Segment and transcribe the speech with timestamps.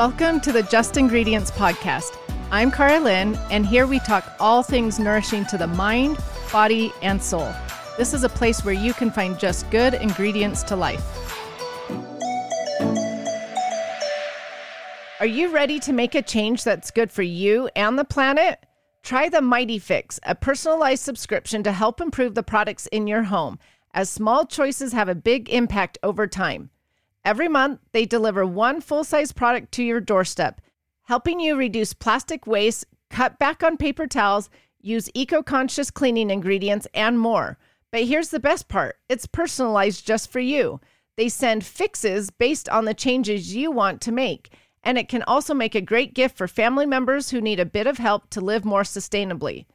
[0.00, 2.16] Welcome to the Just Ingredients Podcast.
[2.50, 6.16] I'm Karalynne, and here we talk all things nourishing to the mind,
[6.50, 7.52] body, and soul.
[7.98, 11.04] This is a place where you can find just good ingredients to life.
[15.20, 18.64] Are you ready to make a change that's good for you and the planet?
[19.02, 23.58] Try the Mighty Fix, a personalized subscription to help improve the products in your home,
[23.92, 26.70] as small choices have a big impact over time.
[27.24, 30.60] Every month, they deliver one full size product to your doorstep,
[31.04, 34.48] helping you reduce plastic waste, cut back on paper towels,
[34.80, 37.58] use eco conscious cleaning ingredients, and more.
[37.90, 40.80] But here's the best part it's personalized just for you.
[41.16, 44.54] They send fixes based on the changes you want to make.
[44.82, 47.86] And it can also make a great gift for family members who need a bit
[47.86, 49.66] of help to live more sustainably.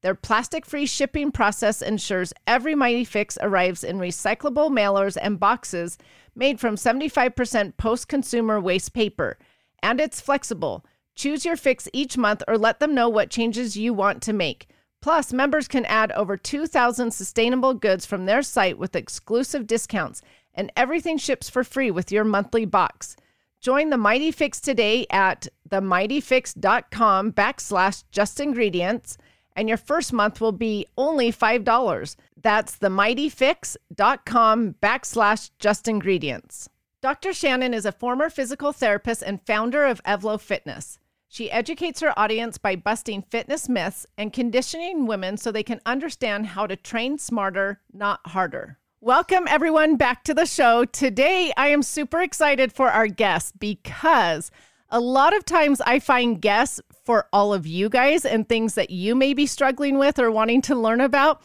[0.00, 5.98] Their plastic free shipping process ensures every Mighty Fix arrives in recyclable mailers and boxes
[6.34, 9.38] made from 75% post consumer waste paper.
[9.82, 10.84] And it's flexible.
[11.14, 14.68] Choose your fix each month or let them know what changes you want to make.
[15.00, 20.22] Plus, members can add over 2,000 sustainable goods from their site with exclusive discounts,
[20.54, 23.14] and everything ships for free with your monthly box.
[23.60, 29.18] Join the Mighty Fix today at themightyfix.com backslash just ingredients,
[29.56, 32.16] and your first month will be only $5.
[32.40, 36.68] That's themightyfix.com backslash just ingredients.
[37.00, 37.32] Dr.
[37.32, 40.98] Shannon is a former physical therapist and founder of Evlo Fitness.
[41.28, 46.46] She educates her audience by busting fitness myths and conditioning women so they can understand
[46.46, 48.78] how to train smarter, not harder.
[49.00, 50.86] Welcome, everyone, back to the show.
[50.86, 54.50] Today, I am super excited for our guest because
[54.88, 58.90] a lot of times I find guests for all of you guys and things that
[58.90, 61.42] you may be struggling with or wanting to learn about.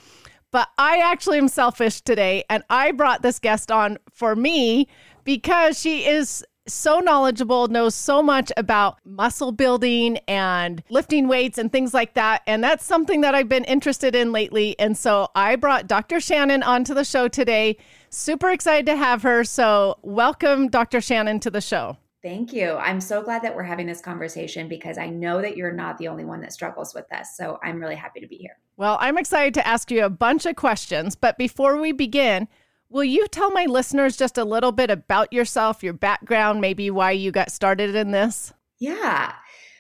[0.52, 4.88] But I actually am selfish today, and I brought this guest on for me
[5.24, 11.72] because she is so knowledgeable, knows so much about muscle building and lifting weights and
[11.72, 12.42] things like that.
[12.48, 14.78] And that's something that I've been interested in lately.
[14.80, 16.20] And so I brought Dr.
[16.20, 17.78] Shannon onto the show today.
[18.10, 19.44] Super excited to have her.
[19.44, 21.02] So, welcome, Dr.
[21.02, 21.98] Shannon, to the show.
[22.22, 22.74] Thank you.
[22.74, 26.10] I'm so glad that we're having this conversation because I know that you're not the
[26.10, 27.38] only one that struggles with this.
[27.38, 28.58] So I'm really happy to be here.
[28.76, 31.16] Well, I'm excited to ask you a bunch of questions.
[31.16, 32.48] But before we begin,
[32.92, 37.12] Will you tell my listeners just a little bit about yourself, your background, maybe why
[37.12, 38.52] you got started in this?
[38.80, 39.34] Yeah.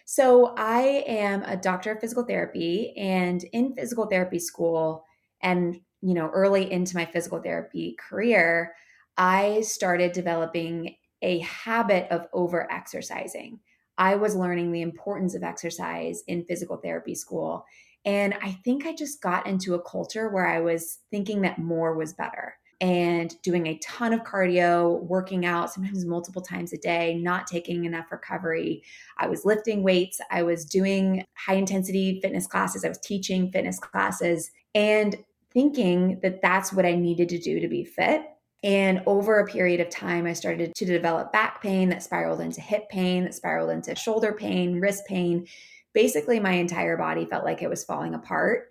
[0.05, 5.05] So, I am a doctor of physical therapy, and in physical therapy school,
[5.41, 8.73] and you know, early into my physical therapy career,
[9.17, 13.59] I started developing a habit of over exercising.
[13.97, 17.65] I was learning the importance of exercise in physical therapy school.
[18.05, 21.93] And I think I just got into a culture where I was thinking that more
[21.95, 27.15] was better and doing a ton of cardio, working out sometimes multiple times a day,
[27.15, 28.83] not taking enough recovery.
[29.17, 33.79] I was lifting weights, I was doing high intensity fitness classes, I was teaching fitness
[33.79, 35.17] classes, and
[35.51, 38.21] thinking that that's what I needed to do to be fit.
[38.61, 42.59] And over a period of time, I started to develop back pain that spiraled into
[42.59, 45.47] hip pain, that spiraled into shoulder pain, wrist pain.
[45.93, 48.69] Basically, my entire body felt like it was falling apart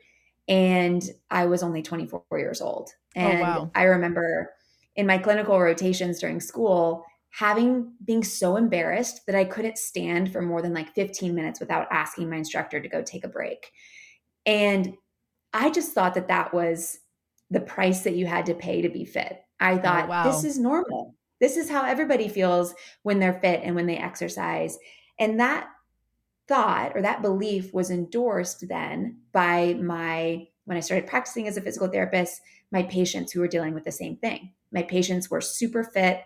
[0.48, 2.90] and I was only 24 years old.
[3.16, 3.70] Oh, and oh, wow.
[3.74, 4.52] I remember
[4.96, 10.40] in my clinical rotations during school having being so embarrassed that I couldn't stand for
[10.40, 13.70] more than like 15 minutes without asking my instructor to go take a break.
[14.46, 14.94] And
[15.52, 16.98] I just thought that that was
[17.50, 19.40] the price that you had to pay to be fit.
[19.60, 20.24] I oh, thought oh, wow.
[20.24, 21.14] this is normal.
[21.40, 24.78] This is how everybody feels when they're fit and when they exercise.
[25.18, 25.68] And that
[26.48, 31.62] thought or that belief was endorsed then by my when I started practicing as a
[31.62, 34.52] physical therapist, my patients who were dealing with the same thing.
[34.70, 36.22] My patients were super fit.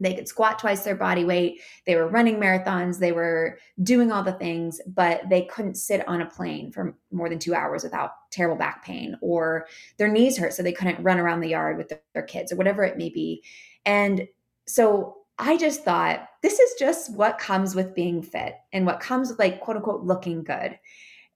[0.00, 1.60] They could squat twice their body weight.
[1.86, 2.98] They were running marathons.
[2.98, 7.28] They were doing all the things, but they couldn't sit on a plane for more
[7.28, 9.66] than two hours without terrible back pain, or
[9.96, 12.84] their knees hurt, so they couldn't run around the yard with their kids, or whatever
[12.84, 13.42] it may be.
[13.86, 14.28] And
[14.66, 19.30] so I just thought this is just what comes with being fit and what comes
[19.30, 20.78] with like quote unquote looking good.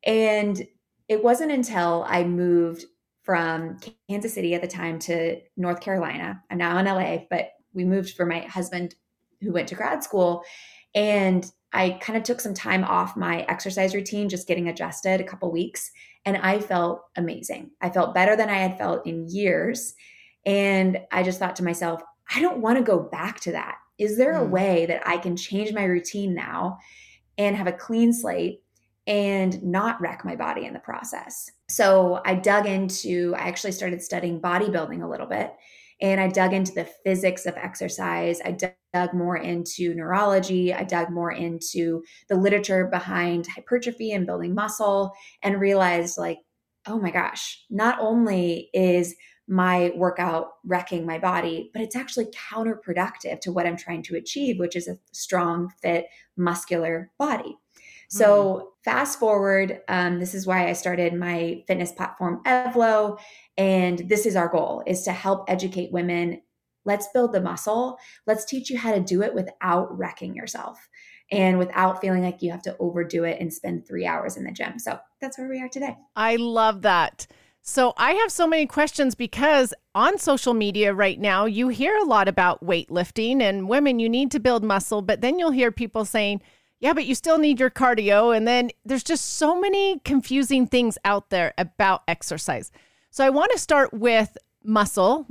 [0.04, 0.62] And
[1.08, 2.84] it wasn't until I moved
[3.22, 3.78] from
[4.08, 6.42] Kansas City at the time to North Carolina.
[6.50, 8.94] I'm now in LA, but we moved for my husband
[9.40, 10.42] who went to grad school.
[10.94, 15.24] And I kind of took some time off my exercise routine, just getting adjusted a
[15.24, 15.90] couple weeks.
[16.24, 17.70] And I felt amazing.
[17.80, 19.94] I felt better than I had felt in years.
[20.44, 22.02] And I just thought to myself,
[22.34, 23.76] I don't want to go back to that.
[23.98, 24.50] Is there a mm.
[24.50, 26.78] way that I can change my routine now
[27.38, 28.62] and have a clean slate
[29.06, 31.50] and not wreck my body in the process?
[31.68, 35.54] So I dug into, I actually started studying bodybuilding a little bit.
[36.02, 38.40] And I dug into the physics of exercise.
[38.44, 38.58] I
[38.92, 40.74] dug more into neurology.
[40.74, 45.12] I dug more into the literature behind hypertrophy and building muscle
[45.42, 46.40] and realized, like,
[46.86, 49.14] oh my gosh, not only is
[49.46, 54.58] my workout wrecking my body, but it's actually counterproductive to what I'm trying to achieve,
[54.58, 56.06] which is a strong, fit,
[56.36, 57.56] muscular body.
[58.12, 58.66] So, mm-hmm.
[58.84, 63.18] fast forward, um, this is why I started my fitness platform, Evlo.
[63.56, 66.42] And this is our goal is to help educate women.
[66.84, 67.96] Let's build the muscle.
[68.26, 70.88] Let's teach you how to do it without wrecking yourself
[71.30, 74.52] and without feeling like you have to overdo it and spend three hours in the
[74.52, 74.78] gym.
[74.78, 75.96] So that's where we are today.
[76.14, 77.26] I love that.
[77.62, 82.04] So I have so many questions because on social media right now, you hear a
[82.04, 86.04] lot about weightlifting and women, you need to build muscle, but then you'll hear people
[86.04, 86.42] saying,
[86.82, 88.36] yeah, but you still need your cardio.
[88.36, 92.72] And then there's just so many confusing things out there about exercise.
[93.12, 95.28] So I want to start with muscle,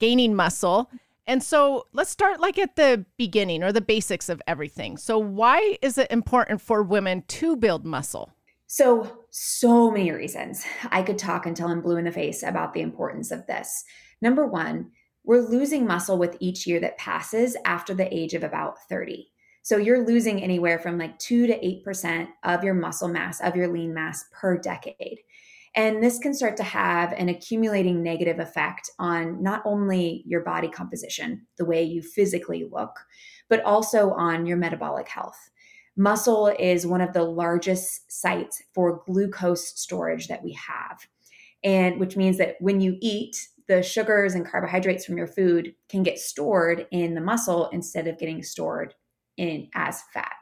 [0.00, 0.90] gaining muscle.
[1.28, 4.96] And so let's start like at the beginning or the basics of everything.
[4.96, 8.32] So, why is it important for women to build muscle?
[8.66, 10.64] So, so many reasons.
[10.90, 13.84] I could talk until I'm blue in the face about the importance of this.
[14.20, 14.90] Number one,
[15.22, 19.29] we're losing muscle with each year that passes after the age of about 30.
[19.62, 23.68] So, you're losing anywhere from like 2 to 8% of your muscle mass, of your
[23.68, 25.20] lean mass per decade.
[25.76, 30.68] And this can start to have an accumulating negative effect on not only your body
[30.68, 32.98] composition, the way you physically look,
[33.48, 35.38] but also on your metabolic health.
[35.96, 41.06] Muscle is one of the largest sites for glucose storage that we have.
[41.62, 43.36] And which means that when you eat,
[43.68, 48.18] the sugars and carbohydrates from your food can get stored in the muscle instead of
[48.18, 48.94] getting stored
[49.40, 50.34] in as fat.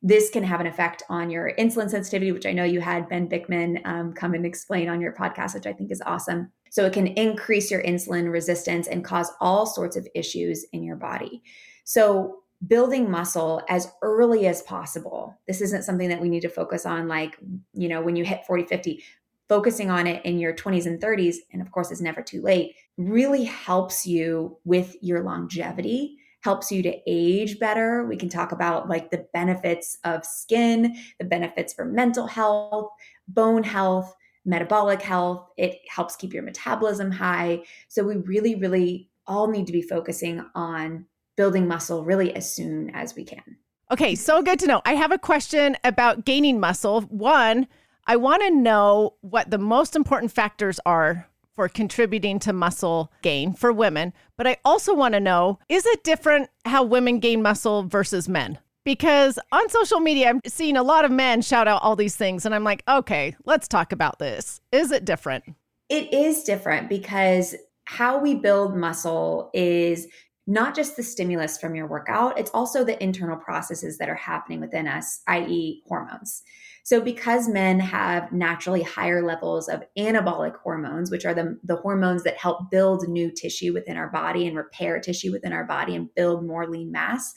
[0.00, 3.28] This can have an effect on your insulin sensitivity, which I know you had Ben
[3.28, 6.52] Bikman um, come and explain on your podcast, which I think is awesome.
[6.70, 10.96] So it can increase your insulin resistance and cause all sorts of issues in your
[10.96, 11.42] body.
[11.84, 15.36] So building muscle as early as possible.
[15.46, 17.36] This isn't something that we need to focus on like,
[17.74, 19.02] you know, when you hit 40, 50,
[19.48, 22.74] focusing on it in your 20s and 30s, and of course, it's never too late,
[22.96, 28.06] really helps you with your longevity, helps you to age better.
[28.06, 32.90] We can talk about like the benefits of skin, the benefits for mental health,
[33.26, 34.14] bone health,
[34.44, 35.48] metabolic health.
[35.56, 37.62] It helps keep your metabolism high.
[37.88, 41.06] So we really, really all need to be focusing on
[41.36, 43.56] building muscle really as soon as we can.
[43.90, 44.82] Okay, so good to know.
[44.84, 47.02] I have a question about gaining muscle.
[47.02, 47.66] One,
[48.06, 53.52] I want to know what the most important factors are for contributing to muscle gain
[53.52, 54.12] for women.
[54.36, 58.60] But I also want to know is it different how women gain muscle versus men?
[58.84, 62.46] Because on social media, I'm seeing a lot of men shout out all these things.
[62.46, 64.60] And I'm like, okay, let's talk about this.
[64.70, 65.46] Is it different?
[65.88, 67.56] It is different because
[67.86, 70.06] how we build muscle is
[70.46, 74.60] not just the stimulus from your workout, it's also the internal processes that are happening
[74.60, 76.44] within us, i.e., hormones.
[76.88, 82.22] So, because men have naturally higher levels of anabolic hormones, which are the, the hormones
[82.22, 86.08] that help build new tissue within our body and repair tissue within our body and
[86.14, 87.34] build more lean mass,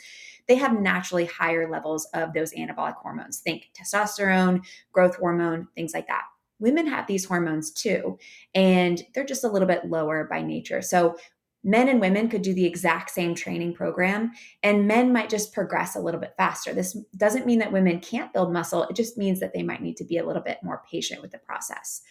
[0.48, 3.40] they have naturally higher levels of those anabolic hormones.
[3.40, 4.64] Think testosterone,
[4.94, 6.24] growth hormone, things like that
[6.62, 8.18] women have these hormones too,
[8.54, 10.82] and they're just a little bit lower by nature.
[10.82, 11.18] So
[11.64, 14.32] men and women could do the exact same training program
[14.64, 18.34] and men might just progress a little bit faster this doesn't mean that women can't
[18.34, 20.84] build muscle it just means that they might need to be a little bit more
[20.90, 22.02] patient with the process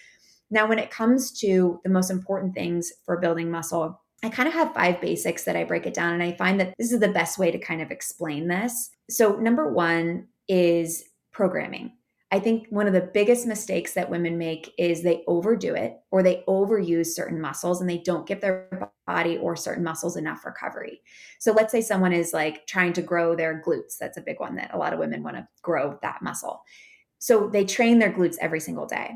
[0.51, 4.55] now when it comes to the most important things for building muscle I kind of
[4.55, 7.09] have five basics that I break it down, and I find that this is the
[7.09, 8.91] best way to kind of explain this.
[9.09, 11.93] So, number one is programming.
[12.33, 16.23] I think one of the biggest mistakes that women make is they overdo it or
[16.23, 21.01] they overuse certain muscles and they don't give their body or certain muscles enough recovery.
[21.41, 23.99] So let's say someone is like trying to grow their glutes.
[23.99, 26.63] That's a big one that a lot of women want to grow that muscle.
[27.19, 29.11] So they train their glutes every single day.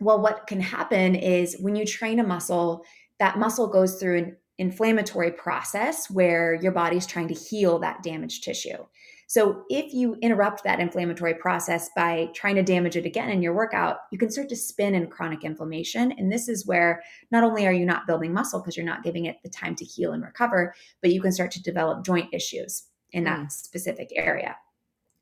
[0.00, 2.84] Well, what can happen is when you train a muscle,
[3.20, 8.42] that muscle goes through an inflammatory process where your body's trying to heal that damaged
[8.42, 8.84] tissue.
[9.28, 13.54] So if you interrupt that inflammatory process by trying to damage it again in your
[13.54, 16.12] workout, you can start to spin in chronic inflammation.
[16.12, 17.02] And this is where
[17.32, 19.84] not only are you not building muscle because you're not giving it the time to
[19.84, 23.52] heal and recover, but you can start to develop joint issues in that mm.
[23.52, 24.56] specific area.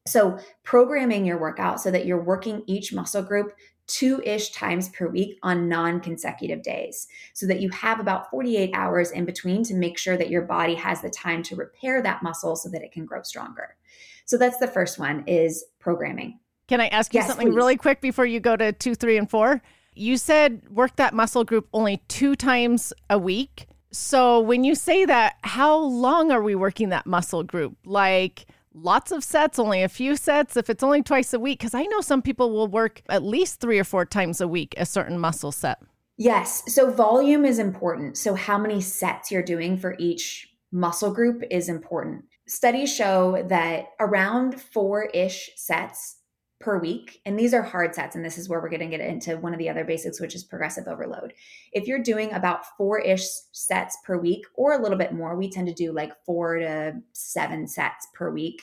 [0.06, 3.54] So, programming your workout so that you're working each muscle group
[3.86, 8.70] two ish times per week on non consecutive days so that you have about 48
[8.72, 12.22] hours in between to make sure that your body has the time to repair that
[12.22, 13.76] muscle so that it can grow stronger.
[14.24, 16.38] So that's the first one is programming.
[16.66, 17.56] Can I ask you yes, something please.
[17.56, 19.60] really quick before you go to two, three, and four?
[19.94, 23.66] You said work that muscle group only two times a week.
[23.92, 27.76] So when you say that, how long are we working that muscle group?
[27.84, 31.60] Like lots of sets, only a few sets, if it's only twice a week?
[31.60, 34.74] Because I know some people will work at least three or four times a week
[34.76, 35.78] a certain muscle set.
[36.16, 36.62] Yes.
[36.72, 38.18] So volume is important.
[38.18, 42.24] So how many sets you're doing for each muscle group is important.
[42.46, 46.16] Studies show that around four ish sets
[46.64, 49.06] per week, and these are hard sets, and this is where we're going to get
[49.06, 51.34] into one of the other basics, which is progressive overload.
[51.72, 55.50] If you're doing about four ish sets per week or a little bit more, we
[55.50, 58.62] tend to do like four to seven sets per week.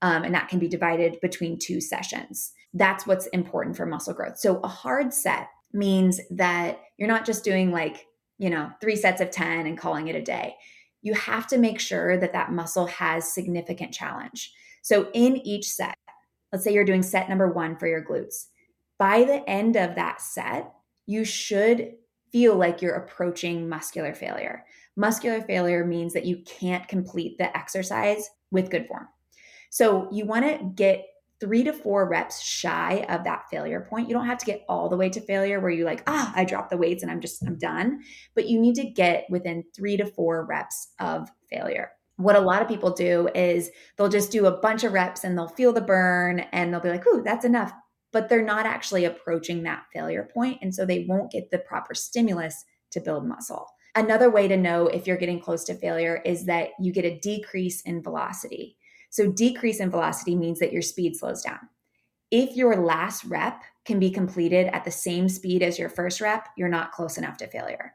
[0.00, 2.52] Um, and that can be divided between two sessions.
[2.72, 4.38] That's what's important for muscle growth.
[4.38, 8.06] So a hard set means that you're not just doing like,
[8.38, 10.54] you know, three sets of 10 and calling it a day.
[11.02, 14.52] You have to make sure that that muscle has significant challenge.
[14.82, 15.94] So in each set,
[16.52, 18.46] let's say you're doing set number one for your glutes.
[18.98, 20.72] By the end of that set,
[21.06, 21.92] you should
[22.32, 24.64] feel like you're approaching muscular failure.
[24.96, 29.08] Muscular failure means that you can't complete the exercise with good form.
[29.70, 31.06] So you want to get
[31.40, 34.08] three to four reps shy of that failure point.
[34.08, 36.44] You don't have to get all the way to failure where you're like, ah, I
[36.44, 38.00] dropped the weights and I'm just, I'm done.
[38.34, 41.92] But you need to get within three to four reps of failure.
[42.20, 45.36] What a lot of people do is they'll just do a bunch of reps and
[45.36, 47.72] they'll feel the burn and they'll be like, ooh, that's enough.
[48.12, 51.94] But they're not actually approaching that failure point, And so they won't get the proper
[51.94, 53.66] stimulus to build muscle.
[53.94, 57.18] Another way to know if you're getting close to failure is that you get a
[57.18, 58.76] decrease in velocity.
[59.10, 61.58] So, decrease in velocity means that your speed slows down.
[62.30, 66.48] If your last rep can be completed at the same speed as your first rep,
[66.56, 67.94] you're not close enough to failure.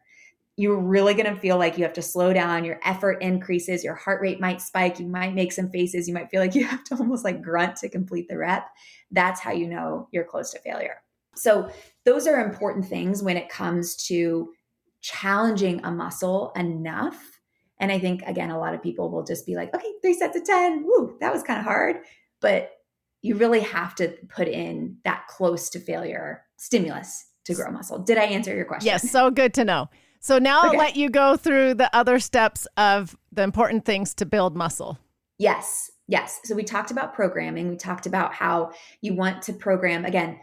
[0.58, 2.64] You're really going to feel like you have to slow down.
[2.64, 3.84] Your effort increases.
[3.84, 5.00] Your heart rate might spike.
[5.00, 6.08] You might make some faces.
[6.08, 8.68] You might feel like you have to almost like grunt to complete the rep.
[9.12, 11.02] That's how you know you're close to failure.
[11.36, 11.70] So,
[12.06, 14.54] those are important things when it comes to
[15.02, 17.36] challenging a muscle enough
[17.80, 20.38] and I think, again, a lot of people will just be like, okay, three sets
[20.38, 21.98] of 10, woo, that was kind of hard.
[22.40, 22.72] But
[23.22, 28.00] you really have to put in that close to failure stimulus to grow muscle.
[28.00, 28.86] Did I answer your question?
[28.86, 29.90] Yes, so good to know.
[30.26, 30.70] So now okay.
[30.70, 34.98] I'll let you go through the other steps of the important things to build muscle.
[35.38, 36.40] Yes, yes.
[36.46, 37.70] So we talked about programming.
[37.70, 40.40] We talked about how you want to program, again,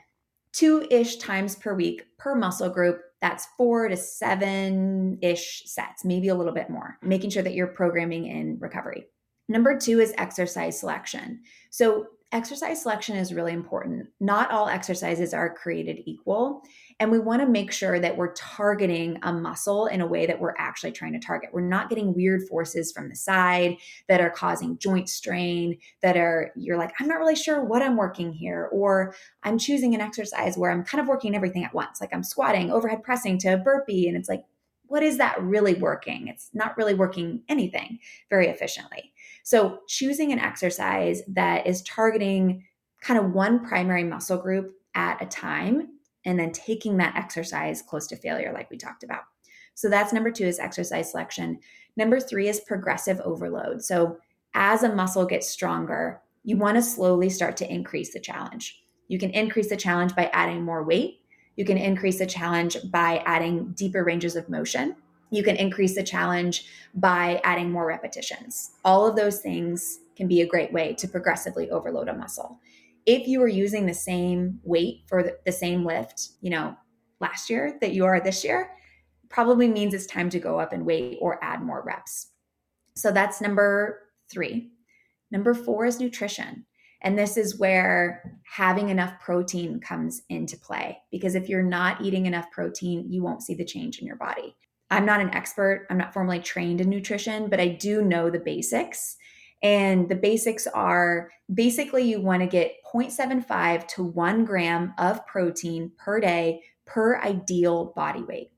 [0.52, 6.28] two ish times per week per muscle group that's four to seven ish sets, maybe
[6.28, 9.06] a little bit more, making sure that you're programming in recovery.
[9.48, 11.40] Number two is exercise selection.
[11.70, 14.08] So, exercise selection is really important.
[14.18, 16.62] Not all exercises are created equal.
[16.98, 20.40] And we want to make sure that we're targeting a muscle in a way that
[20.40, 21.50] we're actually trying to target.
[21.52, 23.76] We're not getting weird forces from the side
[24.08, 27.96] that are causing joint strain, that are, you're like, I'm not really sure what I'm
[27.96, 28.68] working here.
[28.72, 32.00] Or I'm choosing an exercise where I'm kind of working everything at once.
[32.00, 34.08] Like I'm squatting, overhead pressing to a burpee.
[34.08, 34.44] And it's like,
[34.86, 36.28] what is that really working?
[36.28, 37.98] It's not really working anything
[38.28, 39.11] very efficiently.
[39.42, 42.64] So choosing an exercise that is targeting
[43.00, 45.88] kind of one primary muscle group at a time
[46.24, 49.22] and then taking that exercise close to failure, like we talked about.
[49.74, 51.58] So that's number two is exercise selection.
[51.96, 53.82] Number three is progressive overload.
[53.82, 54.18] So
[54.54, 58.82] as a muscle gets stronger, you want to slowly start to increase the challenge.
[59.08, 61.20] You can increase the challenge by adding more weight.
[61.56, 64.96] You can increase the challenge by adding deeper ranges of motion.
[65.32, 68.72] You can increase the challenge by adding more repetitions.
[68.84, 72.60] All of those things can be a great way to progressively overload a muscle
[73.06, 76.76] if you were using the same weight for the, same lift, you know,
[77.20, 78.70] last year that you are this year,
[79.28, 82.28] probably means it's time to go up in weight or add more reps.
[82.94, 84.70] So that's number three.
[85.30, 86.66] Number four is nutrition.
[87.04, 90.98] And this is where having enough protein comes into play.
[91.10, 94.54] Because if you're not eating enough protein, you won't see the change in your body.
[94.92, 98.38] I'm not an expert, I'm not formally trained in nutrition, but I do know the
[98.38, 99.16] basics.
[99.62, 105.92] And the basics are basically you want to get 0.75 to 1 gram of protein
[105.98, 108.50] per day per ideal body weight.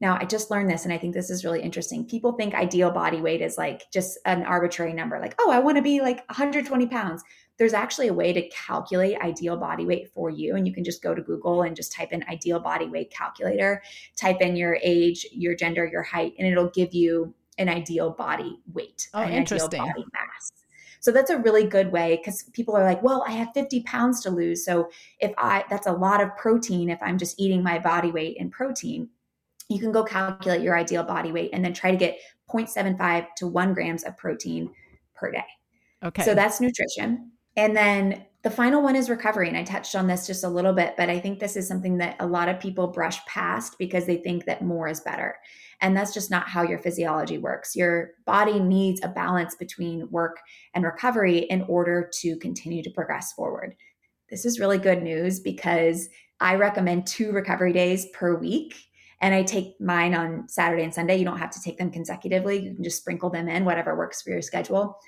[0.00, 2.06] Now, I just learned this and I think this is really interesting.
[2.06, 5.76] People think ideal body weight is like just an arbitrary number, like, oh, I want
[5.76, 7.22] to be like 120 pounds.
[7.60, 10.56] There's actually a way to calculate ideal body weight for you.
[10.56, 13.82] And you can just go to Google and just type in ideal body weight calculator,
[14.16, 18.58] type in your age, your gender, your height, and it'll give you an ideal body
[18.72, 19.78] weight, oh, an interesting.
[19.78, 20.52] ideal body mass.
[21.00, 24.22] So that's a really good way because people are like, well, I have 50 pounds
[24.22, 24.64] to lose.
[24.64, 24.88] So
[25.18, 28.48] if I, that's a lot of protein if I'm just eating my body weight in
[28.48, 29.10] protein.
[29.68, 32.18] You can go calculate your ideal body weight and then try to get
[32.50, 34.70] 0.75 to 1 grams of protein
[35.14, 35.44] per day.
[36.02, 36.22] Okay.
[36.22, 37.32] So that's nutrition.
[37.60, 39.46] And then the final one is recovery.
[39.46, 41.98] And I touched on this just a little bit, but I think this is something
[41.98, 45.36] that a lot of people brush past because they think that more is better.
[45.82, 47.76] And that's just not how your physiology works.
[47.76, 50.38] Your body needs a balance between work
[50.72, 53.76] and recovery in order to continue to progress forward.
[54.30, 56.08] This is really good news because
[56.40, 58.74] I recommend two recovery days per week.
[59.20, 61.18] And I take mine on Saturday and Sunday.
[61.18, 62.58] You don't have to take them consecutively.
[62.58, 64.98] You can just sprinkle them in, whatever works for your schedule.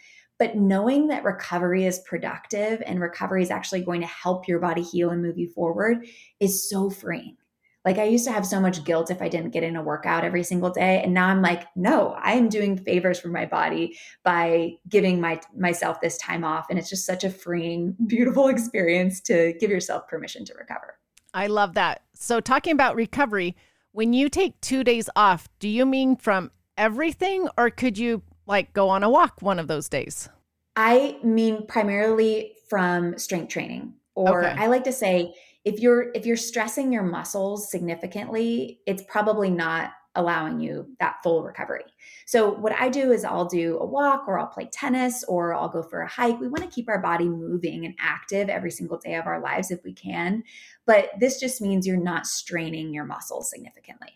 [0.43, 4.83] But knowing that recovery is productive and recovery is actually going to help your body
[4.83, 6.05] heal and move you forward
[6.41, 7.37] is so freeing.
[7.85, 10.25] Like I used to have so much guilt if I didn't get in a workout
[10.25, 13.97] every single day and now I'm like no, I am doing favors for my body
[14.25, 19.21] by giving my myself this time off and it's just such a freeing beautiful experience
[19.21, 20.99] to give yourself permission to recover.
[21.33, 22.03] I love that.
[22.15, 23.55] So talking about recovery,
[23.93, 28.73] when you take 2 days off, do you mean from everything or could you like
[28.73, 30.29] go on a walk one of those days?
[30.77, 34.55] I mean primarily from strength training or okay.
[34.59, 35.35] I like to say
[35.65, 41.43] if you're if you're stressing your muscles significantly it's probably not allowing you that full
[41.43, 41.85] recovery
[42.27, 45.71] so what i do is i'll do a walk or i'll play tennis or i'll
[45.71, 48.99] go for a hike we want to keep our body moving and active every single
[48.99, 50.43] day of our lives if we can
[50.87, 54.11] but this just means you're not straining your muscles significantly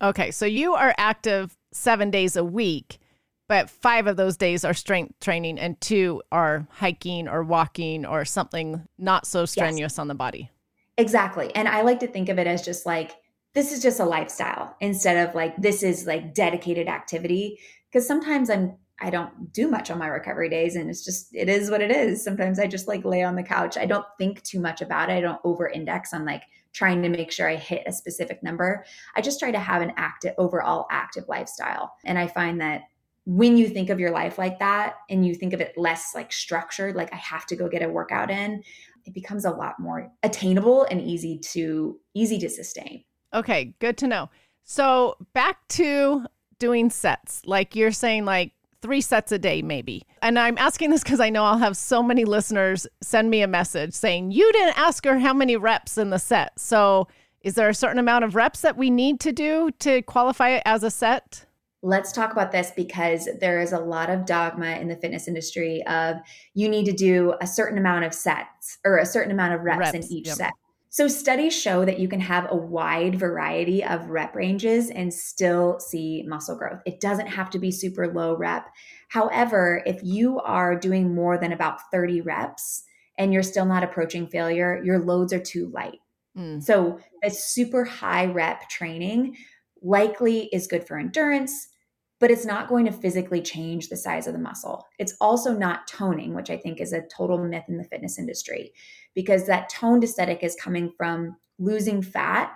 [0.00, 2.98] okay so you are active seven days a week
[3.52, 8.24] but five of those days are strength training and two are hiking or walking or
[8.24, 9.98] something not so strenuous yes.
[9.98, 10.50] on the body
[10.98, 11.54] Exactly.
[11.54, 13.12] And I like to think of it as just like,
[13.54, 17.58] this is just a lifestyle instead of like, this is like dedicated activity.
[17.92, 21.48] Cause sometimes I'm, I don't do much on my recovery days and it's just, it
[21.48, 22.22] is what it is.
[22.22, 23.76] Sometimes I just like lay on the couch.
[23.76, 25.14] I don't think too much about it.
[25.14, 26.42] I don't over index on like
[26.72, 28.84] trying to make sure I hit a specific number.
[29.16, 31.92] I just try to have an active, overall active lifestyle.
[32.04, 32.82] And I find that
[33.24, 36.32] when you think of your life like that and you think of it less like
[36.32, 38.62] structured, like I have to go get a workout in,
[39.04, 43.04] it becomes a lot more attainable and easy to easy to sustain.
[43.34, 44.30] Okay, good to know.
[44.64, 46.26] So back to
[46.58, 48.52] doing sets, like you're saying, like
[48.82, 50.04] three sets a day, maybe.
[50.20, 53.48] And I'm asking this because I know I'll have so many listeners send me a
[53.48, 56.58] message saying, You didn't ask her how many reps in the set.
[56.58, 57.08] So
[57.40, 60.62] is there a certain amount of reps that we need to do to qualify it
[60.64, 61.46] as a set?
[61.82, 65.84] Let's talk about this because there is a lot of dogma in the fitness industry
[65.86, 66.16] of
[66.54, 69.92] you need to do a certain amount of sets or a certain amount of reps,
[69.92, 70.36] reps in each yep.
[70.36, 70.52] set.
[70.90, 75.80] So studies show that you can have a wide variety of rep ranges and still
[75.80, 76.82] see muscle growth.
[76.84, 78.68] It doesn't have to be super low rep.
[79.08, 82.84] However, if you are doing more than about 30 reps
[83.16, 86.00] and you're still not approaching failure, your loads are too light.
[86.36, 86.62] Mm.
[86.62, 89.36] So, a super high rep training
[89.82, 91.68] likely is good for endurance,
[92.22, 94.86] but it's not going to physically change the size of the muscle.
[95.00, 98.72] It's also not toning, which I think is a total myth in the fitness industry,
[99.12, 102.52] because that toned aesthetic is coming from losing fat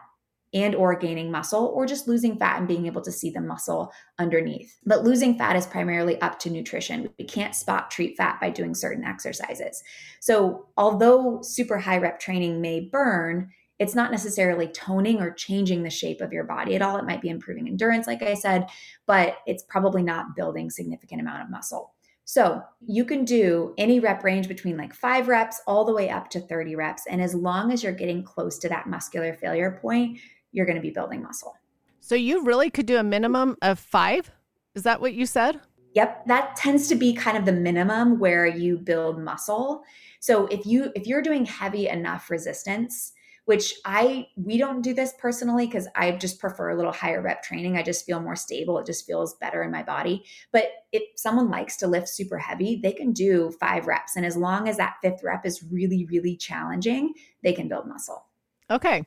[0.55, 3.92] and or gaining muscle or just losing fat and being able to see the muscle
[4.20, 4.79] underneath.
[4.87, 7.09] But losing fat is primarily up to nutrition.
[7.18, 9.83] We can't spot treat fat by doing certain exercises.
[10.20, 15.90] So, although super high rep training may burn, it's not necessarily toning or changing the
[15.90, 16.96] shape of your body at all.
[16.96, 18.68] It might be improving endurance, like I said,
[19.06, 21.92] but it's probably not building significant amount of muscle.
[22.24, 26.28] So you can do any rep range between like five reps all the way up
[26.30, 27.04] to 30 reps.
[27.08, 30.18] And as long as you're getting close to that muscular failure point,
[30.50, 31.54] you're going to be building muscle.
[32.00, 34.30] So you really could do a minimum of five?
[34.74, 35.60] Is that what you said?
[35.94, 39.82] Yep, that tends to be kind of the minimum where you build muscle.
[40.20, 43.12] So if you if you're doing heavy enough resistance,
[43.46, 47.42] which I we don't do this personally because I just prefer a little higher rep
[47.42, 47.76] training.
[47.76, 48.78] I just feel more stable.
[48.78, 50.24] It just feels better in my body.
[50.52, 54.16] But if someone likes to lift super heavy, they can do five reps.
[54.16, 58.26] And as long as that fifth rep is really, really challenging, they can build muscle.
[58.68, 59.06] Okay.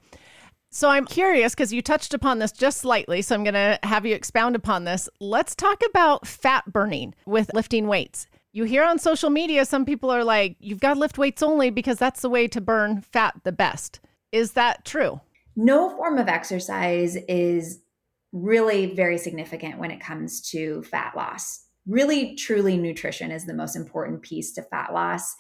[0.71, 3.21] So I'm curious because you touched upon this just slightly.
[3.21, 5.10] So I'm going to have you expound upon this.
[5.19, 8.28] Let's talk about fat burning with lifting weights.
[8.54, 11.71] You hear on social media, some people are like, you've got to lift weights only
[11.71, 13.99] because that's the way to burn fat the best.
[14.32, 15.20] Is that true?
[15.56, 17.82] No form of exercise is
[18.32, 21.65] really very significant when it comes to fat loss.
[21.88, 25.36] Really, truly, nutrition is the most important piece to fat loss.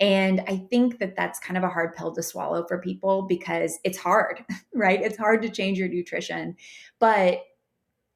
[0.00, 3.78] And I think that that's kind of a hard pill to swallow for people because
[3.84, 5.00] it's hard, right?
[5.00, 6.56] It's hard to change your nutrition,
[6.98, 7.40] but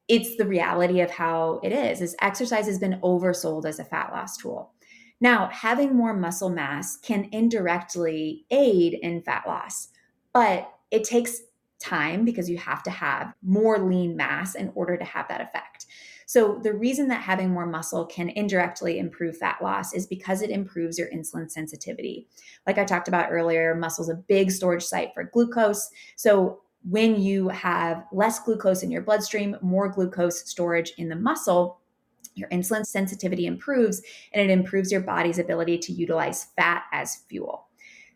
[0.07, 2.01] it's the reality of how it is.
[2.01, 4.73] Is exercise has been oversold as a fat loss tool.
[5.21, 9.89] Now, having more muscle mass can indirectly aid in fat loss
[10.33, 11.41] but it takes
[11.79, 15.85] time because you have to have more lean mass in order to have that effect.
[16.25, 20.51] So, the reason that having more muscle can indirectly improve fat loss is because it
[20.51, 22.27] improves your insulin sensitivity.
[22.67, 25.89] Like I talked about earlier, muscle is a big storage site for glucose.
[26.17, 31.79] So, when you have less glucose in your bloodstream, more glucose storage in the muscle,
[32.35, 37.67] your insulin sensitivity improves and it improves your body's ability to utilize fat as fuel.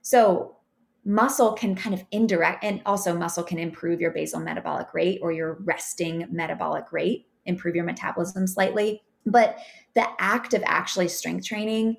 [0.01, 0.57] So,
[1.05, 5.31] muscle can kind of indirect, and also muscle can improve your basal metabolic rate or
[5.31, 9.01] your resting metabolic rate, improve your metabolism slightly.
[9.25, 9.57] But
[9.95, 11.97] the act of actually strength training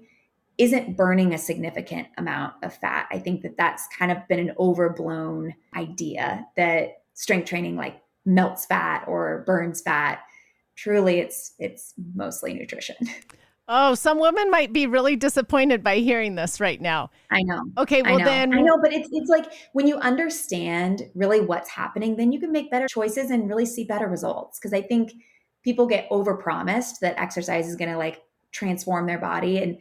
[0.57, 3.09] isn't burning a significant amount of fat.
[3.11, 8.67] I think that that's kind of been an overblown idea that strength training like melts
[8.67, 10.21] fat or burns fat.
[10.77, 12.97] Truly it's it's mostly nutrition.
[13.67, 17.11] Oh, some women might be really disappointed by hearing this right now.
[17.31, 17.63] I know.
[17.79, 21.71] Okay, well I then I know, but it's it's like when you understand really what's
[21.71, 24.59] happening, then you can make better choices and really see better results.
[24.59, 25.13] Because I think
[25.63, 28.23] people get overpromised that exercise is going to like
[28.53, 29.79] transform their body, and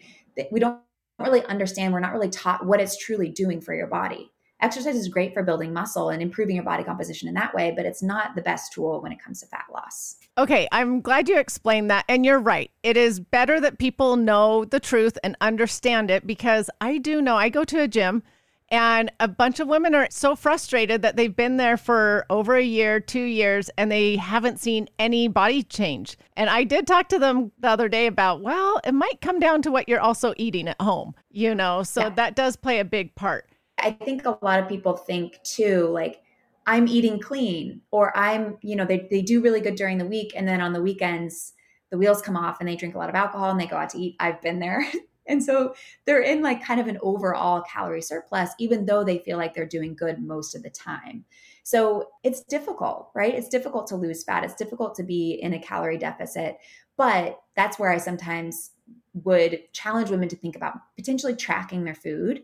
[0.50, 0.80] we don't
[1.19, 1.93] really understand.
[1.93, 4.33] We're not really taught what it's truly doing for your body.
[4.63, 7.86] Exercise is great for building muscle and improving your body composition in that way, but
[7.86, 10.15] it's not the best tool when it comes to fat loss.
[10.38, 12.06] Okay, I'm glad you explained that.
[12.08, 12.71] And you're right.
[12.82, 17.36] It is better that people know the truth and understand it because I do know
[17.36, 18.23] I go to a gym
[18.69, 22.63] and a bunch of women are so frustrated that they've been there for over a
[22.63, 26.17] year, two years, and they haven't seen any body change.
[26.38, 29.62] And I did talk to them the other day about, well, it might come down
[29.63, 31.84] to what you're also eating at home, you know?
[31.84, 32.10] So yeah.
[32.12, 33.49] that does play a big part.
[33.77, 36.21] I think a lot of people think too, like,
[36.65, 40.31] I'm eating clean, or I'm, you know, they, they do really good during the week.
[40.36, 41.53] And then on the weekends,
[41.91, 43.89] the wheels come off and they drink a lot of alcohol and they go out
[43.91, 44.15] to eat.
[44.19, 44.86] I've been there.
[45.25, 45.73] And so
[46.05, 49.65] they're in like kind of an overall calorie surplus, even though they feel like they're
[49.65, 51.23] doing good most of the time.
[51.63, 53.33] So it's difficult, right?
[53.33, 54.43] It's difficult to lose fat.
[54.43, 56.57] It's difficult to be in a calorie deficit.
[56.97, 58.71] But that's where I sometimes
[59.13, 62.43] would challenge women to think about potentially tracking their food.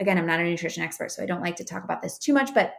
[0.00, 2.32] Again, I'm not a nutrition expert, so I don't like to talk about this too
[2.32, 2.74] much, but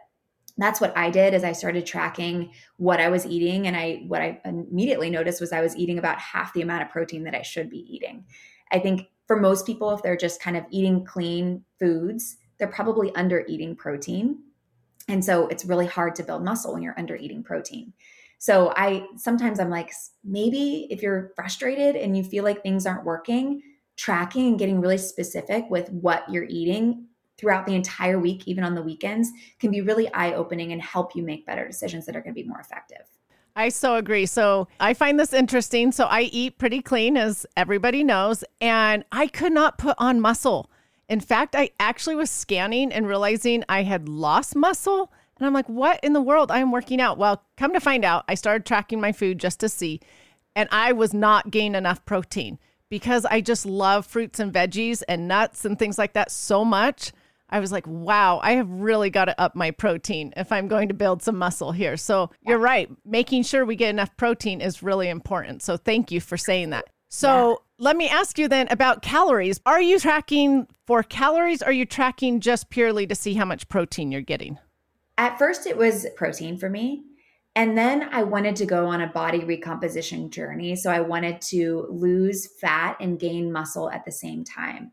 [0.56, 4.20] that's what I did is I started tracking what I was eating and I what
[4.20, 7.42] I immediately noticed was I was eating about half the amount of protein that I
[7.42, 8.24] should be eating.
[8.70, 13.14] I think for most people, if they're just kind of eating clean foods, they're probably
[13.14, 14.38] under eating protein.
[15.08, 17.92] And so it's really hard to build muscle when you're under eating protein.
[18.38, 19.92] So I sometimes I'm like,
[20.24, 23.62] maybe if you're frustrated and you feel like things aren't working,
[23.96, 27.06] tracking and getting really specific with what you're eating
[27.40, 31.16] throughout the entire week, even on the weekends, can be really eye opening and help
[31.16, 33.06] you make better decisions that are going to be more effective.
[33.56, 34.26] I so agree.
[34.26, 35.90] So I find this interesting.
[35.90, 40.70] So I eat pretty clean, as everybody knows, and I could not put on muscle.
[41.08, 45.12] In fact, I actually was scanning and realizing I had lost muscle.
[45.38, 46.50] And I'm like, what in the world?
[46.50, 47.18] I am working out.
[47.18, 50.00] Well, come to find out, I started tracking my food just to see,
[50.54, 52.58] and I was not gaining enough protein
[52.90, 57.12] because I just love fruits and veggies and nuts and things like that so much.
[57.50, 60.88] I was like, wow, I have really got to up my protein if I'm going
[60.88, 61.96] to build some muscle here.
[61.96, 62.88] So you're right.
[63.04, 65.62] Making sure we get enough protein is really important.
[65.62, 66.86] So thank you for saying that.
[67.08, 67.54] So yeah.
[67.78, 69.60] let me ask you then about calories.
[69.66, 71.62] Are you tracking for calories?
[71.62, 74.58] Or are you tracking just purely to see how much protein you're getting?
[75.18, 77.02] At first, it was protein for me.
[77.56, 80.76] And then I wanted to go on a body recomposition journey.
[80.76, 84.92] So I wanted to lose fat and gain muscle at the same time.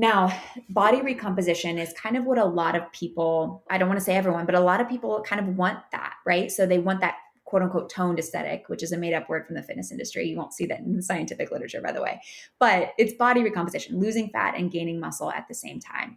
[0.00, 0.32] Now,
[0.68, 4.14] body recomposition is kind of what a lot of people, I don't want to say
[4.14, 6.52] everyone, but a lot of people kind of want that, right?
[6.52, 9.56] So they want that quote unquote toned aesthetic, which is a made up word from
[9.56, 10.28] the fitness industry.
[10.28, 12.20] You won't see that in the scientific literature, by the way.
[12.60, 16.16] But it's body recomposition, losing fat and gaining muscle at the same time.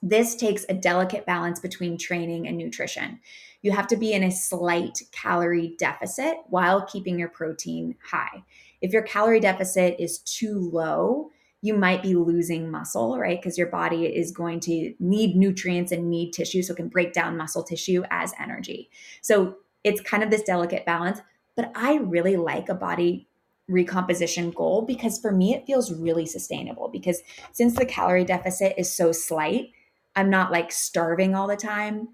[0.00, 3.18] This takes a delicate balance between training and nutrition.
[3.62, 8.44] You have to be in a slight calorie deficit while keeping your protein high.
[8.80, 13.40] If your calorie deficit is too low, you might be losing muscle, right?
[13.40, 17.12] Because your body is going to need nutrients and need tissue, so it can break
[17.12, 18.90] down muscle tissue as energy.
[19.22, 21.20] So it's kind of this delicate balance.
[21.56, 23.28] But I really like a body
[23.66, 26.88] recomposition goal because for me, it feels really sustainable.
[26.88, 27.20] Because
[27.52, 29.70] since the calorie deficit is so slight,
[30.16, 32.08] I'm not like starving all the time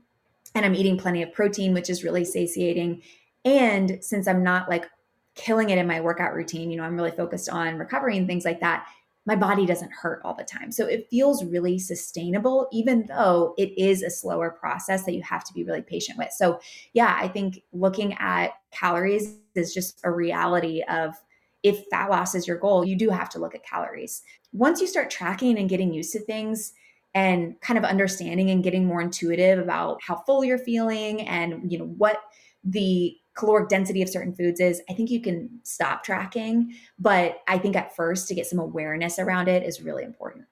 [0.55, 3.03] and I'm eating plenty of protein, which is really satiating.
[3.45, 4.87] And since I'm not like
[5.35, 8.45] killing it in my workout routine, you know, I'm really focused on recovery and things
[8.45, 8.87] like that
[9.27, 10.71] my body doesn't hurt all the time.
[10.71, 15.45] So it feels really sustainable, even though it is a slower process that you have
[15.45, 16.33] to be really patient with.
[16.33, 16.61] So,
[16.93, 21.15] yeah, I think looking at calories is just a reality of
[21.63, 24.23] if fat loss is your goal, you do have to look at calories.
[24.53, 26.75] Once you start tracking and getting used to things,
[27.15, 31.79] and kind of understanding and getting more intuitive about how full you're feeling and you
[31.79, 32.19] know what
[32.65, 36.75] the caloric density of certain foods is, I think you can stop tracking.
[36.99, 40.47] But I think at first to get some awareness around it is really important.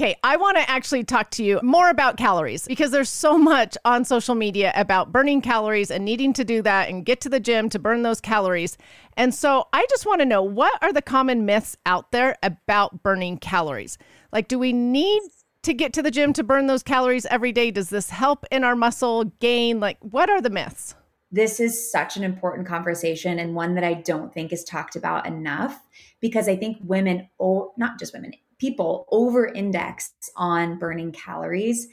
[0.00, 3.76] Okay, I want to actually talk to you more about calories because there's so much
[3.84, 7.40] on social media about burning calories and needing to do that and get to the
[7.40, 8.78] gym to burn those calories.
[9.18, 13.02] And so I just want to know what are the common myths out there about
[13.02, 13.98] burning calories?
[14.32, 15.20] Like, do we need
[15.64, 17.70] to get to the gym to burn those calories every day?
[17.70, 19.80] Does this help in our muscle gain?
[19.80, 20.94] Like, what are the myths?
[21.32, 25.26] This is such an important conversation and one that I don't think is talked about
[25.26, 25.80] enough
[26.20, 31.88] because I think women, oh, not just women, people over index on burning calories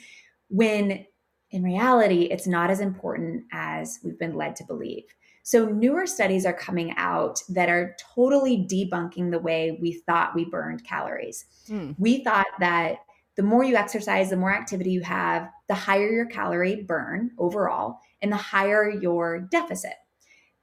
[0.50, 1.06] when
[1.52, 5.04] in reality, it's not as important as we've been led to believe.
[5.44, 10.44] So, newer studies are coming out that are totally debunking the way we thought we
[10.44, 11.46] burned calories.
[11.70, 11.96] Mm.
[11.98, 12.98] We thought that
[13.38, 18.00] the more you exercise, the more activity you have, the higher your calorie burn overall,
[18.22, 19.94] and the higher your deficit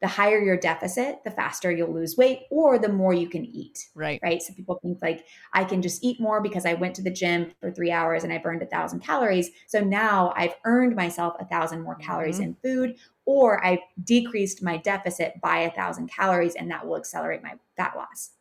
[0.05, 3.89] the higher your deficit, the faster you'll lose weight or the more you can eat.
[3.95, 4.21] Right.
[4.23, 4.43] Right.
[4.43, 7.53] So people think like I can just eat more because I went to the gym
[7.59, 9.49] for three hours and I burned a thousand calories.
[9.67, 12.51] So now I've earned myself a thousand more calories mm-hmm.
[12.51, 17.43] in food, or I decreased my deficit by a thousand calories and that will accelerate
[17.43, 18.33] my fat loss.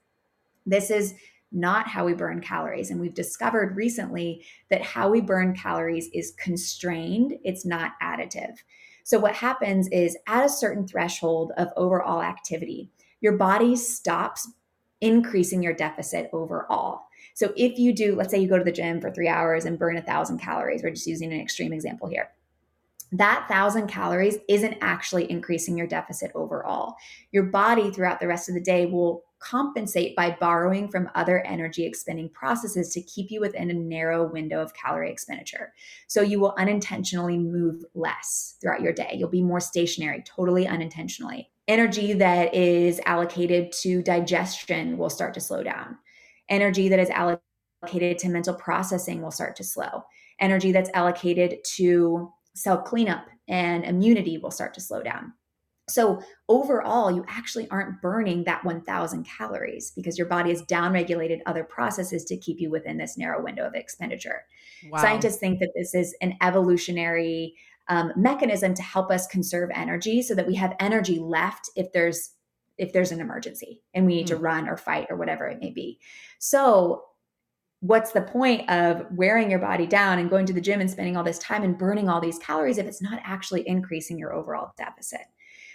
[0.66, 1.14] This is
[1.54, 2.90] not how we burn calories.
[2.90, 8.56] And we've discovered recently that how we burn calories is constrained, it's not additive.
[9.04, 12.90] So, what happens is at a certain threshold of overall activity,
[13.22, 14.50] your body stops
[15.02, 17.02] increasing your deficit overall.
[17.36, 19.78] So, if you do, let's say you go to the gym for three hours and
[19.78, 22.32] burn a thousand calories, we're just using an extreme example here.
[23.12, 26.96] That thousand calories isn't actually increasing your deficit overall.
[27.32, 31.86] Your body throughout the rest of the day will compensate by borrowing from other energy
[31.86, 35.74] expending processes to keep you within a narrow window of calorie expenditure.
[36.08, 39.16] So you will unintentionally move less throughout your day.
[39.16, 41.50] You'll be more stationary, totally unintentionally.
[41.68, 45.98] Energy that is allocated to digestion will start to slow down.
[46.50, 50.04] Energy that is allocated to mental processing will start to slow.
[50.40, 55.34] Energy that's allocated to cell cleanup and immunity will start to slow down.
[55.90, 61.64] So overall, you actually aren't burning that 1000 calories because your body has downregulated other
[61.64, 64.44] processes to keep you within this narrow window of expenditure.
[64.90, 65.02] Wow.
[65.02, 67.56] Scientists think that this is an evolutionary
[67.90, 72.32] um, mechanism to help us conserve energy so that we have energy left if there's
[72.78, 74.36] if there's an emergency and we need mm-hmm.
[74.36, 74.46] to mm.
[74.46, 76.00] run or fight or whatever it may be.
[76.40, 77.04] So
[77.82, 81.16] what's the point of wearing your body down and going to the gym and spending
[81.16, 84.72] all this time and burning all these calories if it's not actually increasing your overall
[84.78, 85.22] deficit?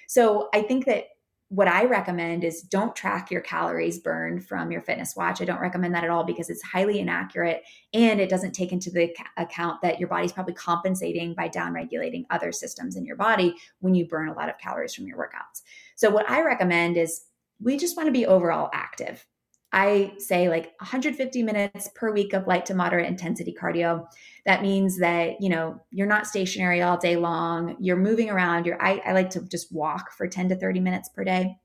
[0.08, 1.04] So I think that
[1.50, 5.40] what I recommend is don't track your calories burned from your fitness watch.
[5.40, 7.62] I don't recommend that at all because it's highly inaccurate
[7.94, 12.52] and it doesn't take into the account that your body's probably compensating by downregulating other
[12.52, 15.62] systems in your body when you burn a lot of calories from your workouts.
[15.94, 17.22] So what I recommend is
[17.60, 19.26] we just want to be overall active.
[19.72, 24.06] I say like 150 minutes per week of light to moderate intensity cardio.
[24.46, 27.76] That means that, you know, you're not stationary all day long.
[27.78, 28.64] You're moving around.
[28.64, 31.58] You're I, I like to just walk for 10 to 30 minutes per day.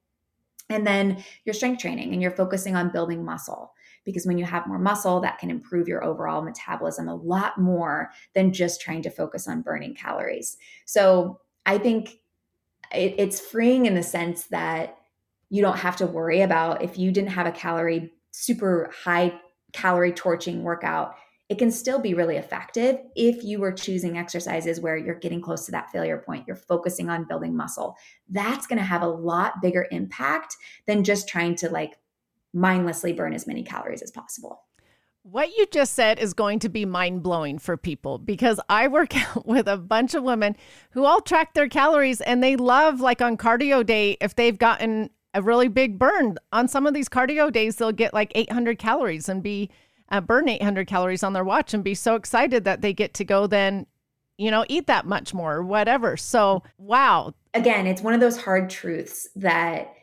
[0.69, 3.73] And then you're strength training and you're focusing on building muscle
[4.05, 8.11] because when you have more muscle, that can improve your overall metabolism a lot more
[8.33, 10.57] than just trying to focus on burning calories.
[10.85, 12.19] So I think
[12.93, 14.97] it, it's freeing in the sense that
[15.53, 19.39] you don't have to worry about if you didn't have a calorie super high
[19.71, 21.15] calorie torching workout
[21.49, 25.65] it can still be really effective if you were choosing exercises where you're getting close
[25.65, 27.95] to that failure point you're focusing on building muscle.
[28.27, 30.55] That's going to have a lot bigger impact
[30.87, 31.97] than just trying to like
[32.53, 34.63] mindlessly burn as many calories as possible.
[35.23, 39.15] What you just said is going to be mind blowing for people because I work
[39.35, 40.55] out with a bunch of women
[40.91, 45.09] who all track their calories and they love, like on cardio day, if they've gotten
[45.33, 46.37] a really big burn.
[46.51, 49.69] On some of these cardio days, they'll get like 800 calories and be
[50.09, 53.25] uh, burn 800 calories on their watch and be so excited that they get to
[53.25, 53.87] go then,
[54.37, 56.17] you know, eat that much more or whatever.
[56.17, 57.33] So, wow.
[57.53, 59.93] Again, it's one of those hard truths that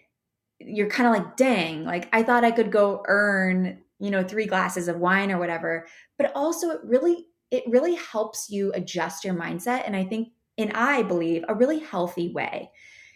[0.59, 4.47] you're kind of like, dang, like I thought I could go earn, you know, three
[4.47, 5.87] glasses of wine or whatever.
[6.19, 9.85] But also, it really, it really helps you adjust your mindset.
[9.87, 12.71] And I think, and I believe, a really healthy way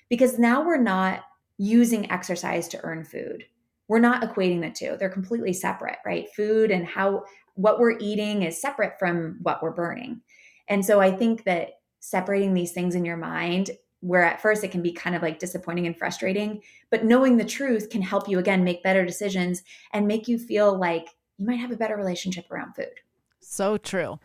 [0.08, 1.24] because now we're not
[1.58, 3.44] using exercise to earn food.
[3.88, 4.96] We're not equating the two.
[4.98, 6.28] They're completely separate, right?
[6.34, 10.22] Food and how what we're eating is separate from what we're burning.
[10.68, 14.70] And so I think that separating these things in your mind where at first it
[14.70, 18.38] can be kind of like disappointing and frustrating, but knowing the truth can help you
[18.38, 19.62] again make better decisions
[19.94, 22.92] and make you feel like you might have a better relationship around food.
[23.40, 24.18] So true.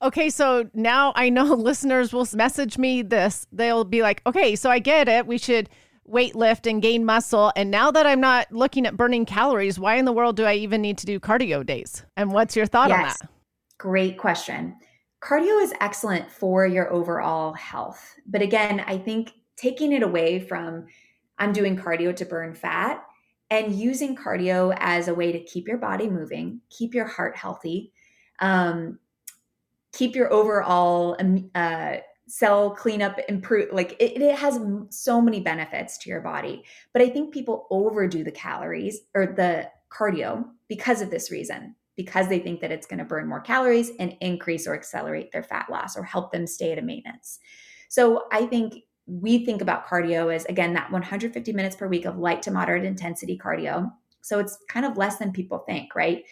[0.00, 3.46] Okay, so now I know listeners will message me this.
[3.52, 5.26] They'll be like, okay, so I get it.
[5.26, 5.68] We should
[6.06, 7.52] weight lift and gain muscle.
[7.56, 10.54] And now that I'm not looking at burning calories, why in the world do I
[10.54, 12.04] even need to do cardio days?
[12.16, 12.98] And what's your thought yes.
[12.98, 13.30] on that?
[13.78, 14.76] Great question.
[15.22, 18.14] Cardio is excellent for your overall health.
[18.26, 20.86] But again, I think taking it away from
[21.38, 23.04] I'm doing cardio to burn fat
[23.50, 27.92] and using cardio as a way to keep your body moving, keep your heart healthy,
[28.40, 28.98] um,
[29.92, 31.96] keep your overall um, uh,
[32.28, 34.58] cell cleanup improve like it, it, has
[34.90, 36.64] so many benefits to your body.
[36.92, 42.28] But i think people overdo the calories or the cardio because of this reason because
[42.28, 45.66] they think that it's going to burn more calories and increase or accelerate their fat
[45.70, 47.38] loss or help them stay at a maintenance.
[47.88, 48.74] So i think
[49.06, 52.84] we think about cardio as again that 150 minutes per week of light to moderate
[52.84, 53.90] intensity cardio.
[54.20, 56.24] So it's kind of less than people think right?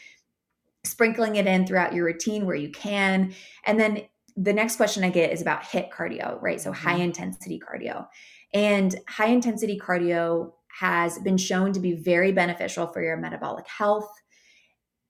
[0.82, 3.32] Sprinkling it in throughout your routine where you can.
[3.64, 4.02] And then
[4.36, 6.60] the next question I get is about HIIT cardio, right?
[6.60, 7.02] So high mm-hmm.
[7.02, 8.06] intensity cardio.
[8.52, 14.10] And high intensity cardio has been shown to be very beneficial for your metabolic health.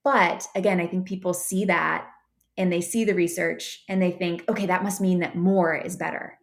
[0.03, 2.07] But again, I think people see that
[2.59, 5.97] and they see the research and they think, okay, that must mean that more is
[5.97, 6.39] better.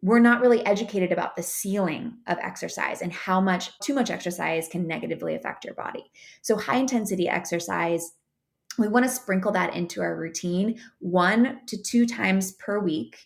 [0.00, 4.68] We're not really educated about the ceiling of exercise and how much too much exercise
[4.68, 6.10] can negatively affect your body.
[6.40, 8.12] So, high intensity exercise
[8.78, 13.18] we want to sprinkle that into our routine one to two times per week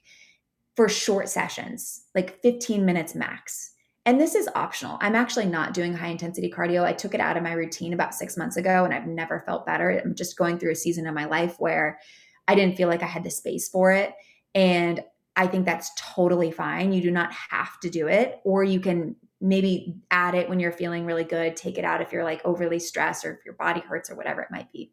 [0.77, 3.75] for short sessions, like 15 minutes max.
[4.05, 4.99] And this is optional.
[5.01, 6.83] I'm actually not doing high intensity cardio.
[6.83, 9.67] I took it out of my routine about six months ago and I've never felt
[9.67, 9.91] better.
[9.91, 12.01] I'm just going through a season of my life where
[12.49, 14.13] I didn't feel like I had the space for it.
[14.55, 15.05] And
[15.37, 16.93] I think that's totally fine.
[16.93, 20.73] You do not have to do it, or you can maybe add it when you're
[20.73, 23.81] feeling really good, take it out if you're like overly stressed or if your body
[23.81, 24.93] hurts or whatever it might be.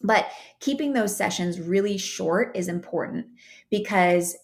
[0.00, 0.30] But
[0.60, 3.26] keeping those sessions really short is important
[3.70, 4.36] because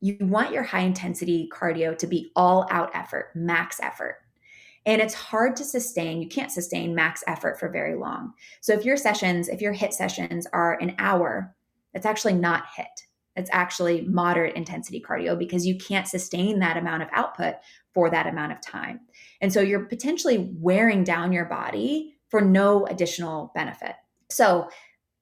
[0.00, 4.16] you want your high intensity cardio to be all out effort, max effort.
[4.86, 6.22] And it's hard to sustain.
[6.22, 8.32] You can't sustain max effort for very long.
[8.60, 11.54] So if your sessions, if your HIIT sessions are an hour,
[11.92, 12.86] that's actually not HIIT.
[13.36, 17.56] It's actually moderate intensity cardio because you can't sustain that amount of output
[17.92, 19.00] for that amount of time.
[19.40, 23.94] And so you're potentially wearing down your body for no additional benefit.
[24.30, 24.68] So,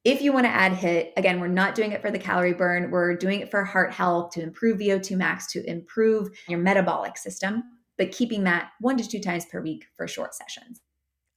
[0.05, 2.93] if you want to add HIIT, again, we're not doing it for the calorie burn.
[2.93, 7.65] We're doing it for heart health to improve VO2 max, to improve your metabolic system,
[7.99, 10.81] but keeping that one to two times per week for short sessions.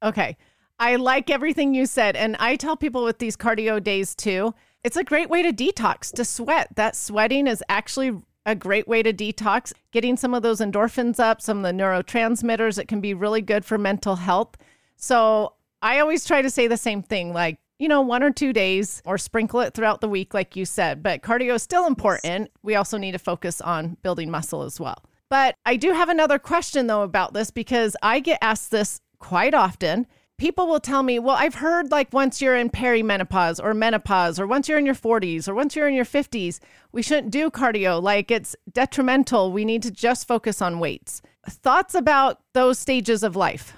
[0.03, 0.37] Okay.
[0.79, 2.15] I like everything you said.
[2.15, 4.53] And I tell people with these cardio days too,
[4.83, 6.69] it's a great way to detox, to sweat.
[6.75, 11.41] That sweating is actually a great way to detox, getting some of those endorphins up,
[11.41, 12.77] some of the neurotransmitters.
[12.77, 14.55] It can be really good for mental health.
[14.95, 18.51] So I always try to say the same thing like, you know, one or two
[18.51, 21.01] days or sprinkle it throughout the week, like you said.
[21.01, 22.51] But cardio is still important.
[22.61, 25.03] We also need to focus on building muscle as well.
[25.29, 29.53] But I do have another question, though, about this because I get asked this quite
[29.53, 30.07] often.
[30.37, 34.47] People will tell me, well, I've heard like once you're in perimenopause or menopause, or
[34.47, 36.59] once you're in your 40s, or once you're in your 50s,
[36.91, 38.01] we shouldn't do cardio.
[38.01, 39.51] Like it's detrimental.
[39.51, 41.21] We need to just focus on weights.
[41.47, 43.73] Thoughts about those stages of life?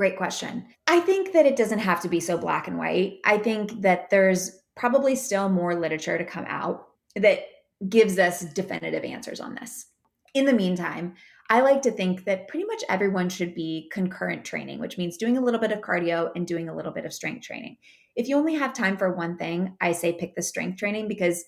[0.00, 0.64] Great question.
[0.86, 3.18] I think that it doesn't have to be so black and white.
[3.26, 6.86] I think that there's probably still more literature to come out
[7.16, 7.40] that
[7.86, 9.88] gives us definitive answers on this.
[10.32, 11.16] In the meantime,
[11.50, 15.36] I like to think that pretty much everyone should be concurrent training, which means doing
[15.36, 17.76] a little bit of cardio and doing a little bit of strength training.
[18.16, 21.44] If you only have time for one thing, I say pick the strength training because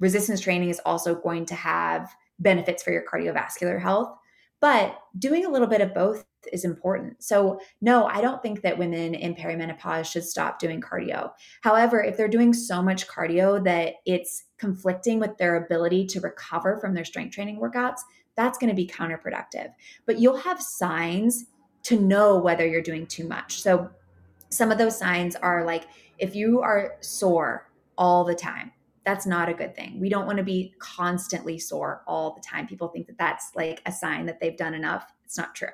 [0.00, 4.12] resistance training is also going to have benefits for your cardiovascular health.
[4.60, 7.22] But doing a little bit of both is important.
[7.22, 11.32] So, no, I don't think that women in perimenopause should stop doing cardio.
[11.62, 16.78] However, if they're doing so much cardio that it's conflicting with their ability to recover
[16.78, 18.00] from their strength training workouts,
[18.36, 19.72] that's going to be counterproductive.
[20.06, 21.46] But you'll have signs
[21.84, 23.60] to know whether you're doing too much.
[23.62, 23.90] So,
[24.48, 25.84] some of those signs are like
[26.18, 28.70] if you are sore all the time,
[29.04, 29.98] that's not a good thing.
[29.98, 32.66] We don't want to be constantly sore all the time.
[32.66, 35.12] People think that that's like a sign that they've done enough.
[35.24, 35.70] It's not true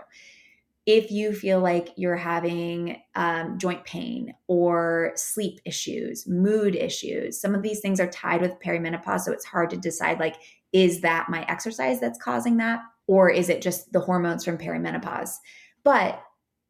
[0.89, 7.55] if you feel like you're having um, joint pain or sleep issues, mood issues, some
[7.55, 9.21] of these things are tied with perimenopause.
[9.21, 10.37] So it's hard to decide like,
[10.73, 12.81] is that my exercise that's causing that?
[13.07, 15.35] Or is it just the hormones from perimenopause?
[15.85, 16.23] But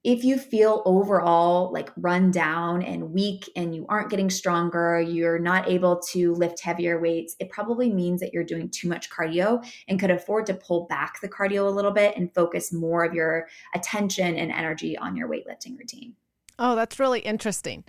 [0.08, 5.38] if you feel overall like run down and weak and you aren't getting stronger, you're
[5.38, 9.62] not able to lift heavier weights, it probably means that you're doing too much cardio
[9.86, 13.12] and could afford to pull back the cardio a little bit and focus more of
[13.12, 16.14] your attention and energy on your weightlifting routine.
[16.58, 17.84] Oh, that's really interesting.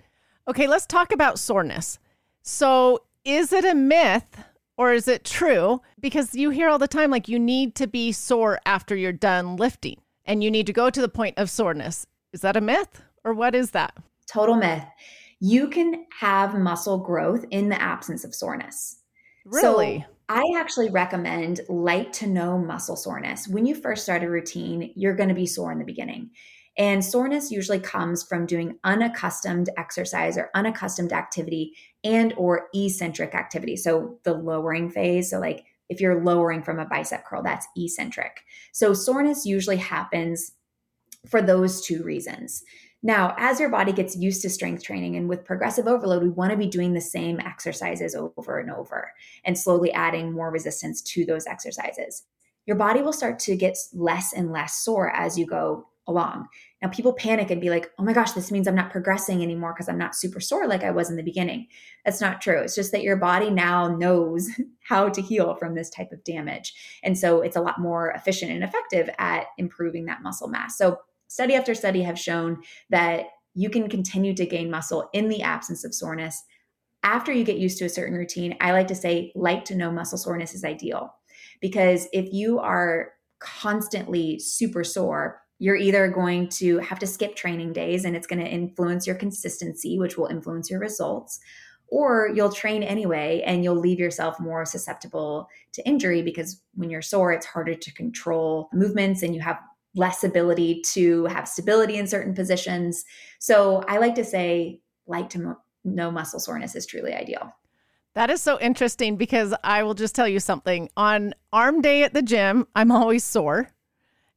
[0.46, 1.98] Okay, let's talk about soreness.
[2.42, 4.44] So, is it a myth
[4.76, 5.80] or is it true?
[5.98, 9.56] Because you hear all the time like you need to be sore after you're done
[9.56, 12.06] lifting and you need to go to the point of soreness.
[12.32, 13.94] Is that a myth or what is that?
[14.26, 14.84] Total myth.
[15.40, 19.00] you can have muscle growth in the absence of soreness.
[19.46, 20.04] Really?
[20.06, 23.48] So I actually recommend light to no muscle soreness.
[23.48, 26.30] When you first start a routine, you're going to be sore in the beginning.
[26.78, 31.74] And soreness usually comes from doing unaccustomed exercise or unaccustomed activity
[32.04, 33.76] and or eccentric activity.
[33.76, 38.40] So the lowering phase, so like if you're lowering from a bicep curl, that's eccentric.
[38.72, 40.52] So soreness usually happens
[41.28, 42.62] for those two reasons.
[43.02, 46.50] Now, as your body gets used to strength training and with progressive overload, we want
[46.50, 49.12] to be doing the same exercises over and over
[49.44, 52.24] and slowly adding more resistance to those exercises.
[52.66, 56.48] Your body will start to get less and less sore as you go along.
[56.82, 59.72] Now, people panic and be like, oh my gosh, this means I'm not progressing anymore
[59.72, 61.68] because I'm not super sore like I was in the beginning.
[62.04, 62.60] That's not true.
[62.60, 64.48] It's just that your body now knows
[64.88, 66.74] how to heal from this type of damage.
[67.02, 70.76] And so it's a lot more efficient and effective at improving that muscle mass.
[70.76, 70.98] So,
[71.30, 72.60] study after study have shown
[72.90, 76.42] that you can continue to gain muscle in the absence of soreness.
[77.04, 79.92] After you get used to a certain routine, I like to say light to no
[79.92, 81.14] muscle soreness is ideal.
[81.60, 87.72] Because if you are constantly super sore, you're either going to have to skip training
[87.74, 91.38] days and it's going to influence your consistency, which will influence your results,
[91.86, 97.02] or you'll train anyway and you'll leave yourself more susceptible to injury because when you're
[97.02, 99.58] sore, it's harder to control movements and you have
[99.94, 103.04] less ability to have stability in certain positions.
[103.38, 107.52] So I like to say, like to mo- no muscle soreness is truly ideal.
[108.14, 110.88] That is so interesting because I will just tell you something.
[110.96, 113.70] On arm day at the gym, I'm always sore.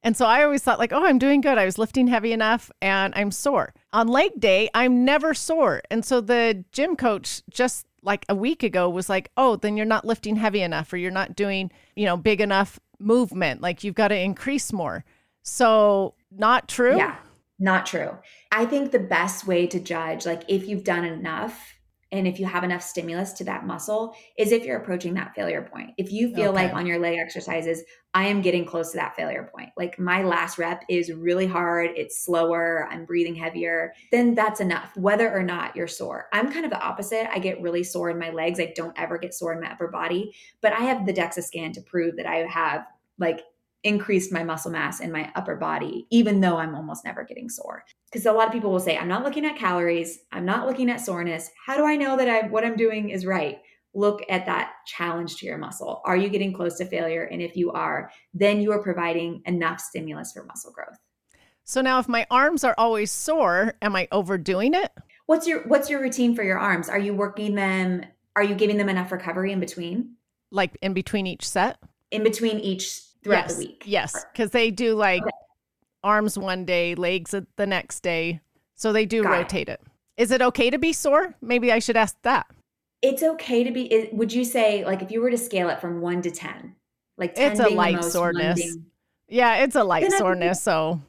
[0.04, 1.58] And so I always thought, like, oh, I'm doing good.
[1.58, 3.74] I was lifting heavy enough and I'm sore.
[3.94, 5.82] On leg day, I'm never sore.
[5.90, 9.86] And so the gym coach just like a week ago was like, oh, then you're
[9.86, 13.62] not lifting heavy enough or you're not doing, you know, big enough movement.
[13.62, 15.06] Like you've got to increase more.
[15.44, 16.98] So, not true?
[16.98, 17.18] Yeah,
[17.60, 18.18] not true.
[18.52, 21.74] I think the best way to judge, like if you've done enough
[22.14, 25.64] and if you have enough stimulus to that muscle is if you're approaching that failure
[25.64, 25.90] point.
[25.98, 26.66] If you feel okay.
[26.66, 27.82] like on your leg exercises,
[28.14, 29.72] I am getting close to that failure point.
[29.78, 34.96] Like my last rep is really hard, it's slower, I'm breathing heavier, then that's enough,
[34.96, 36.28] whether or not you're sore.
[36.32, 37.34] I'm kind of the opposite.
[37.34, 38.60] I get really sore in my legs.
[38.60, 41.72] I don't ever get sore in my upper body, but I have the DEXA scan
[41.72, 42.86] to prove that I have
[43.18, 43.42] like
[43.84, 47.84] increased my muscle mass in my upper body, even though I'm almost never getting sore.
[48.06, 50.90] Because a lot of people will say, I'm not looking at calories, I'm not looking
[50.90, 51.50] at soreness.
[51.66, 53.60] How do I know that I what I'm doing is right?
[53.94, 56.02] Look at that challenge to your muscle.
[56.06, 57.24] Are you getting close to failure?
[57.24, 60.98] And if you are, then you are providing enough stimulus for muscle growth.
[61.64, 64.92] So now if my arms are always sore, am I overdoing it?
[65.26, 66.90] What's your what's your routine for your arms?
[66.90, 68.06] Are you working them
[68.36, 70.16] are you giving them enough recovery in between?
[70.52, 71.78] Like in between each set?
[72.12, 73.54] In between each throughout yes.
[73.56, 73.84] the week.
[73.86, 75.32] Yes, because they do like okay.
[76.04, 78.42] arms one day, legs the next day.
[78.76, 79.82] So they do Got rotate it.
[79.82, 79.88] it.
[80.18, 81.36] Is it okay to be sore?
[81.42, 82.48] Maybe I should ask that.
[83.02, 84.10] It's okay to be.
[84.14, 86.76] Would you say like if you were to scale it from one to ten,
[87.18, 88.62] like 10 it's a light most, soreness.
[88.62, 88.86] Being,
[89.28, 90.62] yeah, it's a light soreness.
[90.62, 91.02] so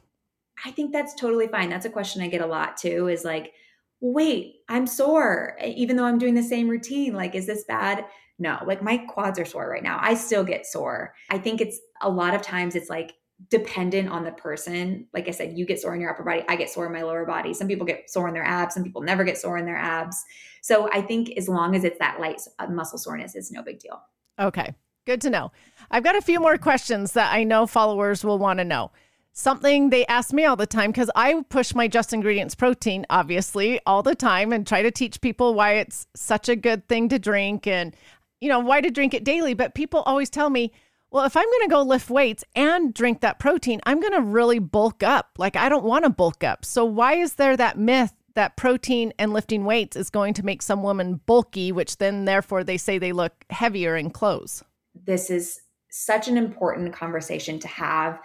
[0.65, 1.69] I think that's totally fine.
[1.69, 3.07] That's a question I get a lot too.
[3.07, 3.53] Is like,
[4.01, 7.13] wait, I'm sore even though I'm doing the same routine.
[7.13, 8.05] Like, is this bad?
[8.37, 9.97] No, like my quads are sore right now.
[10.01, 11.13] I still get sore.
[11.29, 13.15] I think it's a lot of times it's like
[13.49, 15.07] dependent on the person.
[15.13, 17.01] Like I said, you get sore in your upper body, I get sore in my
[17.01, 17.53] lower body.
[17.53, 20.23] Some people get sore in their abs, some people never get sore in their abs.
[20.61, 23.79] So I think as long as it's that light uh, muscle soreness, it's no big
[23.79, 24.01] deal.
[24.39, 24.73] Okay,
[25.05, 25.51] good to know.
[25.91, 28.91] I've got a few more questions that I know followers will want to know.
[29.33, 33.81] Something they ask me all the time because I push my just ingredients protein, obviously,
[33.85, 37.19] all the time and try to teach people why it's such a good thing to
[37.19, 37.93] drink and
[38.41, 39.53] you know, why to drink it daily.
[39.53, 40.71] But people always tell me,
[41.15, 44.21] well, if I'm going to go lift weights and drink that protein, I'm going to
[44.21, 45.29] really bulk up.
[45.37, 46.65] Like, I don't want to bulk up.
[46.65, 50.61] So, why is there that myth that protein and lifting weights is going to make
[50.61, 54.61] some woman bulky, which then therefore they say they look heavier in clothes?
[55.05, 58.19] This is such an important conversation to have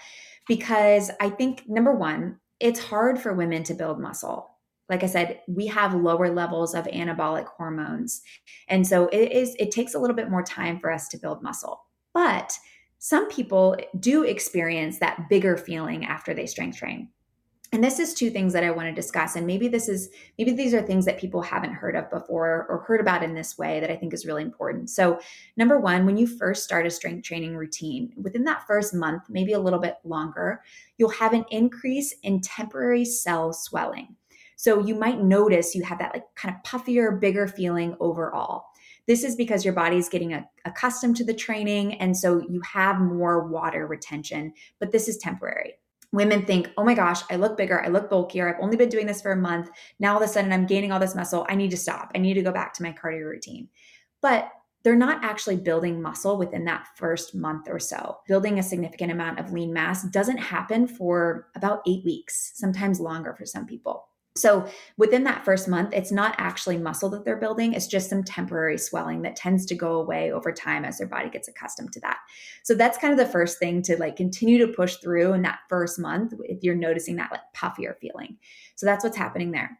[0.48, 4.48] because I think, number one, it's hard for women to build muscle
[4.88, 8.22] like I said, we have lower levels of anabolic hormones.
[8.66, 11.44] And so it is it takes a little bit more time for us to build
[11.44, 11.80] muscle.
[12.12, 12.58] But
[13.02, 17.08] some people do experience that bigger feeling after they strength train.
[17.72, 19.36] And this is two things that I want to discuss.
[19.36, 22.84] And maybe this is, maybe these are things that people haven't heard of before or
[22.86, 24.90] heard about in this way that I think is really important.
[24.90, 25.18] So,
[25.56, 29.54] number one, when you first start a strength training routine, within that first month, maybe
[29.54, 30.62] a little bit longer,
[30.98, 34.14] you'll have an increase in temporary cell swelling.
[34.56, 38.66] So you might notice you have that like kind of puffier, bigger feeling overall.
[39.10, 41.94] This is because your body is getting a, accustomed to the training.
[41.94, 45.72] And so you have more water retention, but this is temporary.
[46.12, 49.06] women think, oh my gosh, I look bigger, I look bulkier, I've only been doing
[49.06, 49.68] this for a month.
[49.98, 51.44] Now all of a sudden I'm gaining all this muscle.
[51.48, 52.12] I need to stop.
[52.14, 53.68] I need to go back to my cardio routine.
[54.22, 54.52] But
[54.84, 58.18] they're not actually building muscle within that first month or so.
[58.28, 63.34] Building a significant amount of lean mass doesn't happen for about eight weeks, sometimes longer
[63.34, 64.06] for some people.
[64.36, 64.66] So
[64.96, 67.74] within that first month, it's not actually muscle that they're building.
[67.74, 71.28] It's just some temporary swelling that tends to go away over time as their body
[71.28, 72.18] gets accustomed to that.
[72.62, 75.58] So that's kind of the first thing to like continue to push through in that
[75.68, 78.38] first month if you're noticing that like puffier feeling.
[78.76, 79.78] So that's what's happening there.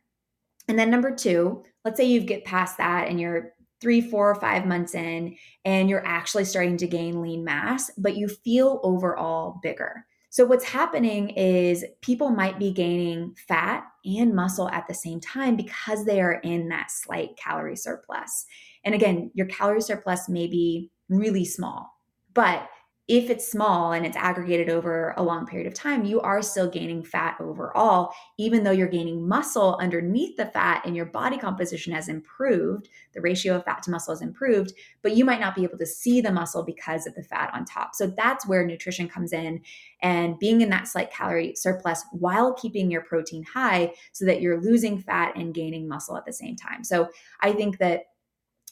[0.69, 4.35] And then number two, let's say you get past that and you're three, four, or
[4.35, 9.59] five months in, and you're actually starting to gain lean mass, but you feel overall
[9.63, 10.05] bigger.
[10.31, 15.57] So, what's happening is people might be gaining fat and muscle at the same time
[15.57, 18.47] because they are in that slight calorie surplus.
[18.85, 21.93] And again, your calorie surplus may be really small,
[22.33, 22.69] but
[23.11, 26.71] if it's small and it's aggregated over a long period of time, you are still
[26.71, 31.93] gaining fat overall, even though you're gaining muscle underneath the fat and your body composition
[31.93, 32.89] has improved.
[33.13, 35.87] The ratio of fat to muscle has improved, but you might not be able to
[35.87, 37.97] see the muscle because of the fat on top.
[37.97, 39.61] So that's where nutrition comes in
[40.03, 44.63] and being in that slight calorie surplus while keeping your protein high so that you're
[44.63, 46.85] losing fat and gaining muscle at the same time.
[46.85, 47.09] So
[47.41, 48.05] I think that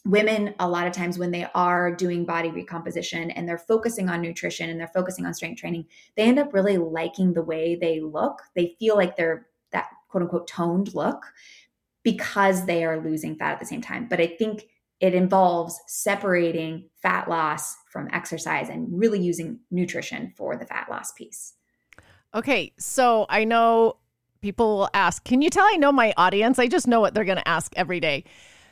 [0.09, 4.23] women a lot of times when they are doing body recomposition and they're focusing on
[4.23, 5.85] nutrition and they're focusing on strength training
[6.17, 8.43] they end up really liking the way they look.
[8.57, 11.23] They feel like they're that quote unquote toned look
[12.03, 14.07] because they are losing fat at the same time.
[14.09, 14.69] But i think
[15.01, 21.13] it involves separating fat loss from exercise and really using nutrition for the fat loss
[21.13, 21.55] piece.
[22.35, 23.97] Okay so i know
[24.41, 26.59] people will ask can you tell i know my audience?
[26.59, 28.25] I just know what they're going to ask every day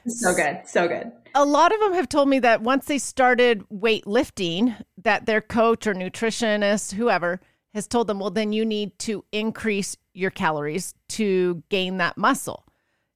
[0.08, 0.60] so good.
[0.66, 1.12] So good.
[1.34, 5.86] A lot of them have told me that once they started weightlifting, that their coach
[5.86, 7.40] or nutritionist, whoever,
[7.74, 12.64] has told them, well, then you need to increase your calories to gain that muscle.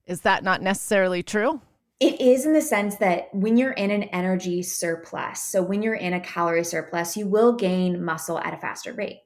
[0.05, 1.61] Is that not necessarily true?
[1.99, 5.93] It is in the sense that when you're in an energy surplus, so when you're
[5.93, 9.21] in a calorie surplus, you will gain muscle at a faster rate.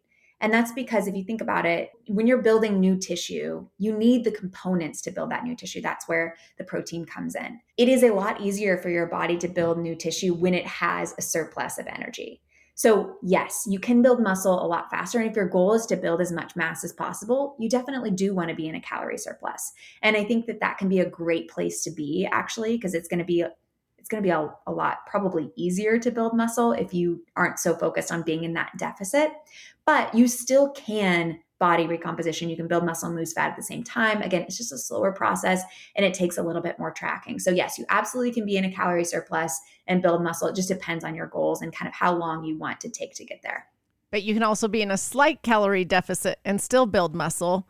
[0.46, 4.24] And that's because if you think about it, when you're building new tissue, you need
[4.24, 5.82] the components to build that new tissue.
[5.82, 7.60] That's where the protein comes in.
[7.78, 11.16] It is a lot easier for your body to build new tissue when it has
[11.18, 12.44] a surplus of energy.
[12.76, 15.18] So, yes, you can build muscle a lot faster.
[15.18, 18.36] And if your goal is to build as much mass as possible, you definitely do
[18.36, 19.74] want to be in a calorie surplus.
[20.04, 23.08] And I think that that can be a great place to be actually, because it's
[23.08, 23.44] going to be
[24.06, 27.58] it's going to be a, a, lot probably easier to build muscle if you aren't
[27.58, 29.32] so focused on being in that deficit
[29.84, 32.50] but you still can body recomposition.
[32.50, 34.22] You can build muscle and lose fat at the same time.
[34.22, 35.64] Again it's just a slower process
[35.96, 37.40] and it takes a little bit more tracking.
[37.40, 40.48] So yes you absolutely can be in a calorie surplus and build muscle.
[40.48, 43.16] It just depends on your goals and kind of how long you want to take
[43.16, 43.66] to get there.
[44.12, 47.68] But you can also be in a slight calorie deficit and still build muscle.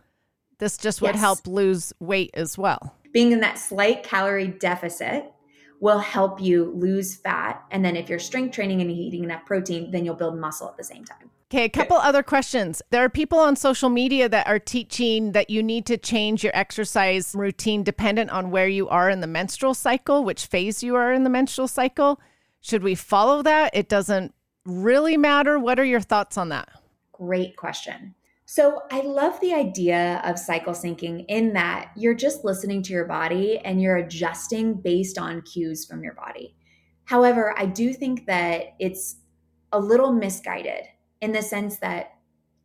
[0.58, 1.20] This just would yes.
[1.22, 2.94] help lose weight as well.
[3.14, 5.32] Being in that slight calorie deficit
[5.80, 7.64] will help you lose fat.
[7.72, 10.78] And then if you're strength training and eating enough protein, then you'll build muscle at
[10.78, 11.30] the same time.
[11.52, 12.82] Okay, a couple other questions.
[12.90, 16.56] There are people on social media that are teaching that you need to change your
[16.56, 21.14] exercise routine dependent on where you are in the menstrual cycle, which phase you are
[21.14, 22.20] in the menstrual cycle.
[22.62, 23.76] Should we follow that?
[23.76, 24.34] It doesn't
[24.66, 25.60] really matter.
[25.60, 26.68] What are your thoughts on that?
[27.12, 28.16] Great question.
[28.46, 33.06] So I love the idea of cycle syncing in that you're just listening to your
[33.06, 36.56] body and you're adjusting based on cues from your body.
[37.06, 39.18] However, I do think that it's
[39.72, 40.86] a little misguided
[41.22, 42.12] in the sense that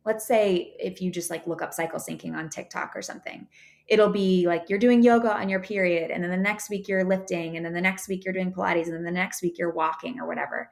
[0.05, 3.47] let's say if you just like look up cycle syncing on TikTok or something,
[3.87, 7.03] it'll be like you're doing yoga on your period and then the next week you're
[7.03, 9.73] lifting and then the next week you're doing pilates and then the next week you're
[9.73, 10.69] walking or whatever.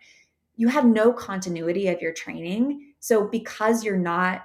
[0.55, 2.93] You have no continuity of your training.
[2.99, 4.43] So because you're not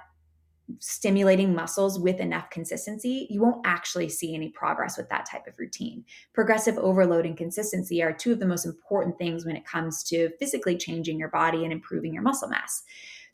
[0.79, 5.57] stimulating muscles with enough consistency, you won't actually see any progress with that type of
[5.59, 6.03] routine.
[6.33, 10.29] Progressive overload and consistency are two of the most important things when it comes to
[10.39, 12.83] physically changing your body and improving your muscle mass.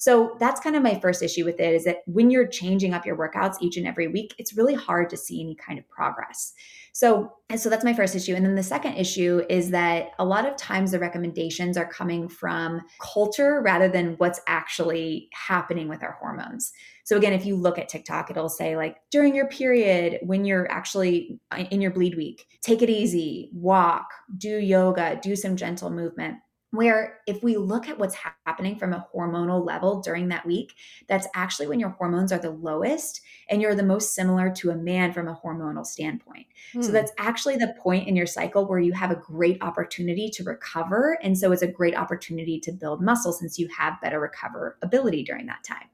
[0.02, 3.06] So that's kind of my first issue with it is that when you're changing up
[3.06, 6.54] your workouts each and every week, it's really hard to see any kind of progress.
[6.91, 8.34] So, so that's my first issue.
[8.34, 12.28] And then the second issue is that a lot of times the recommendations are coming
[12.28, 16.72] from culture rather than what's actually happening with our hormones.
[17.04, 20.70] So again, if you look at TikTok, it'll say like during your period, when you're
[20.72, 25.91] actually uh, in your bleed week, take it easy, walk, do yoga, do some gentle
[25.91, 26.38] movement
[26.72, 30.74] where if we look at what's happening from a hormonal level during that week
[31.07, 34.76] that's actually when your hormones are the lowest and you're the most similar to a
[34.76, 36.82] man from a hormonal standpoint hmm.
[36.82, 40.43] so that's actually the point in your cycle where you have a great opportunity to
[40.43, 45.26] recover and so it's a great opportunity to build muscle since you have better recoverability
[45.26, 45.88] during that time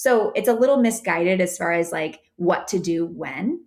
[0.00, 3.66] So it's a little misguided as far as like what to do when.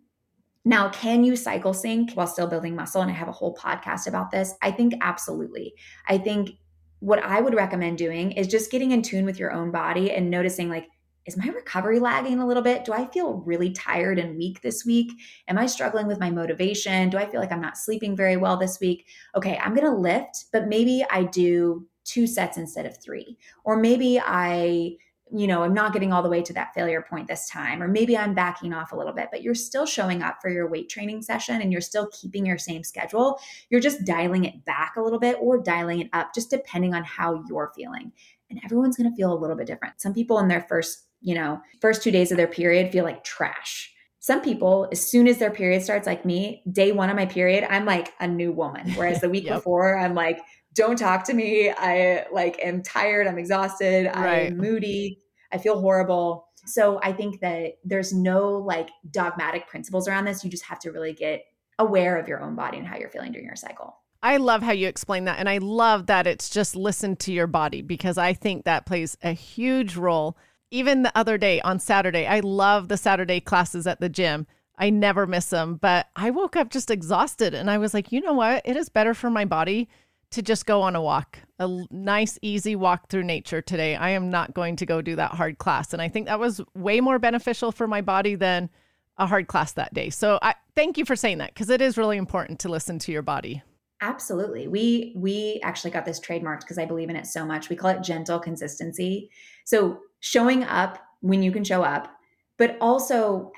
[0.65, 3.01] Now, can you cycle sync while still building muscle?
[3.01, 4.53] And I have a whole podcast about this.
[4.61, 5.73] I think absolutely.
[6.07, 6.51] I think
[6.99, 10.29] what I would recommend doing is just getting in tune with your own body and
[10.29, 10.87] noticing like,
[11.25, 12.85] is my recovery lagging a little bit?
[12.85, 15.11] Do I feel really tired and weak this week?
[15.47, 17.09] Am I struggling with my motivation?
[17.09, 19.07] Do I feel like I'm not sleeping very well this week?
[19.35, 23.37] Okay, I'm gonna lift, but maybe I do two sets instead of three.
[23.63, 24.97] Or maybe I
[25.35, 27.87] you know, I'm not getting all the way to that failure point this time, or
[27.87, 30.89] maybe I'm backing off a little bit, but you're still showing up for your weight
[30.89, 33.39] training session and you're still keeping your same schedule.
[33.69, 37.03] You're just dialing it back a little bit or dialing it up, just depending on
[37.03, 38.11] how you're feeling.
[38.51, 39.99] And everyone's going to feel a little bit different.
[39.99, 43.23] Some people in their first, you know, first two days of their period feel like
[43.23, 43.91] trash.
[44.19, 47.65] Some people, as soon as their period starts, like me, day one of my period,
[47.69, 48.91] I'm like a new woman.
[48.91, 49.55] Whereas the week yep.
[49.55, 50.39] before, I'm like,
[50.73, 51.71] don't talk to me.
[51.71, 53.27] I like am tired.
[53.27, 54.05] I'm exhausted.
[54.05, 54.47] Right.
[54.47, 55.19] I'm moody.
[55.53, 56.47] I feel horrible.
[56.65, 60.43] So I think that there's no like dogmatic principles around this.
[60.43, 61.45] You just have to really get
[61.79, 63.95] aware of your own body and how you're feeling during your cycle.
[64.21, 65.39] I love how you explain that.
[65.39, 69.17] And I love that it's just listen to your body because I think that plays
[69.21, 70.37] a huge role.
[70.71, 74.47] Even the other day on Saturday, I love the Saturday classes at the gym.
[74.77, 78.21] I never miss them, but I woke up just exhausted and I was like, you
[78.21, 78.63] know what?
[78.65, 79.89] It is better for my body
[80.33, 83.95] to just go on a walk, a nice, easy walk through nature today.
[83.95, 85.93] I am not going to go do that hard class.
[85.93, 88.69] And I think that was way more beneficial for my body than
[89.17, 90.09] a hard class that day.
[90.09, 93.11] So I thank you for saying that because it is really important to listen to
[93.11, 93.61] your body.
[94.01, 94.67] Absolutely.
[94.67, 97.69] We we actually got this trademarked because I believe in it so much.
[97.69, 99.29] We call it gentle consistency.
[99.63, 102.13] So showing up when you can show up,
[102.57, 103.51] but also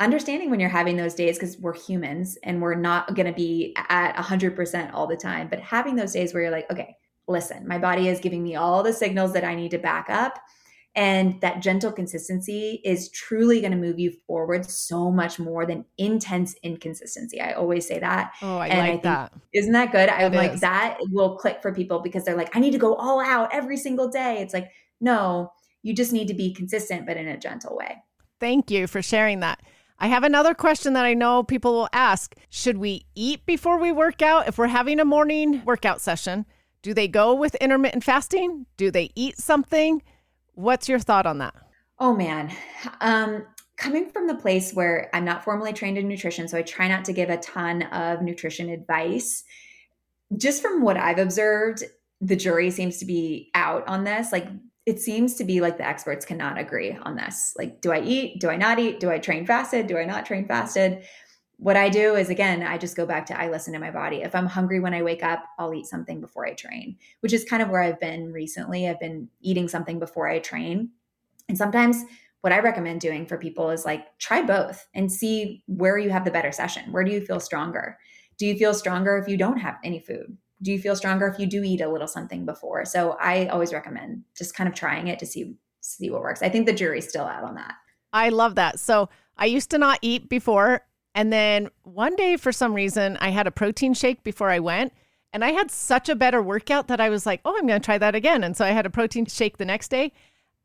[0.00, 3.74] understanding when you're having those days because we're humans and we're not going to be
[3.88, 6.96] at 100% all the time but having those days where you're like okay
[7.26, 10.38] listen my body is giving me all the signals that i need to back up
[10.98, 15.84] and that gentle consistency is truly going to move you forward so much more than
[15.96, 17.40] intense inconsistency.
[17.40, 18.32] I always say that.
[18.42, 19.32] Oh, I and like I think, that.
[19.54, 20.08] Isn't that good?
[20.08, 20.60] I'm like, is.
[20.60, 23.76] that will click for people because they're like, I need to go all out every
[23.76, 24.38] single day.
[24.40, 28.02] It's like, no, you just need to be consistent, but in a gentle way.
[28.40, 29.60] Thank you for sharing that.
[30.00, 32.34] I have another question that I know people will ask.
[32.50, 34.46] Should we eat before we work out?
[34.46, 36.46] If we're having a morning workout session,
[36.82, 38.66] do they go with intermittent fasting?
[38.76, 40.02] Do they eat something?
[40.54, 41.54] What's your thought on that?
[41.98, 42.52] Oh man.
[43.00, 43.44] Um
[43.76, 47.04] coming from the place where I'm not formally trained in nutrition, so I try not
[47.06, 49.44] to give a ton of nutrition advice.
[50.36, 51.84] Just from what I've observed,
[52.20, 54.32] the jury seems to be out on this.
[54.32, 54.48] Like
[54.88, 57.52] it seems to be like the experts cannot agree on this.
[57.58, 58.40] Like, do I eat?
[58.40, 59.00] Do I not eat?
[59.00, 59.86] Do I train fasted?
[59.86, 61.04] Do I not train fasted?
[61.58, 64.22] What I do is, again, I just go back to I listen to my body.
[64.22, 67.44] If I'm hungry when I wake up, I'll eat something before I train, which is
[67.44, 68.88] kind of where I've been recently.
[68.88, 70.88] I've been eating something before I train.
[71.50, 72.02] And sometimes
[72.40, 76.24] what I recommend doing for people is like try both and see where you have
[76.24, 76.92] the better session.
[76.92, 77.98] Where do you feel stronger?
[78.38, 80.38] Do you feel stronger if you don't have any food?
[80.62, 82.84] Do you feel stronger if you do eat a little something before?
[82.84, 86.42] So I always recommend just kind of trying it to see see what works.
[86.42, 87.74] I think the jury's still out on that.
[88.12, 88.80] I love that.
[88.80, 90.82] So I used to not eat before
[91.14, 94.92] and then one day for some reason I had a protein shake before I went
[95.32, 97.84] and I had such a better workout that I was like, "Oh, I'm going to
[97.84, 100.12] try that again." And so I had a protein shake the next day.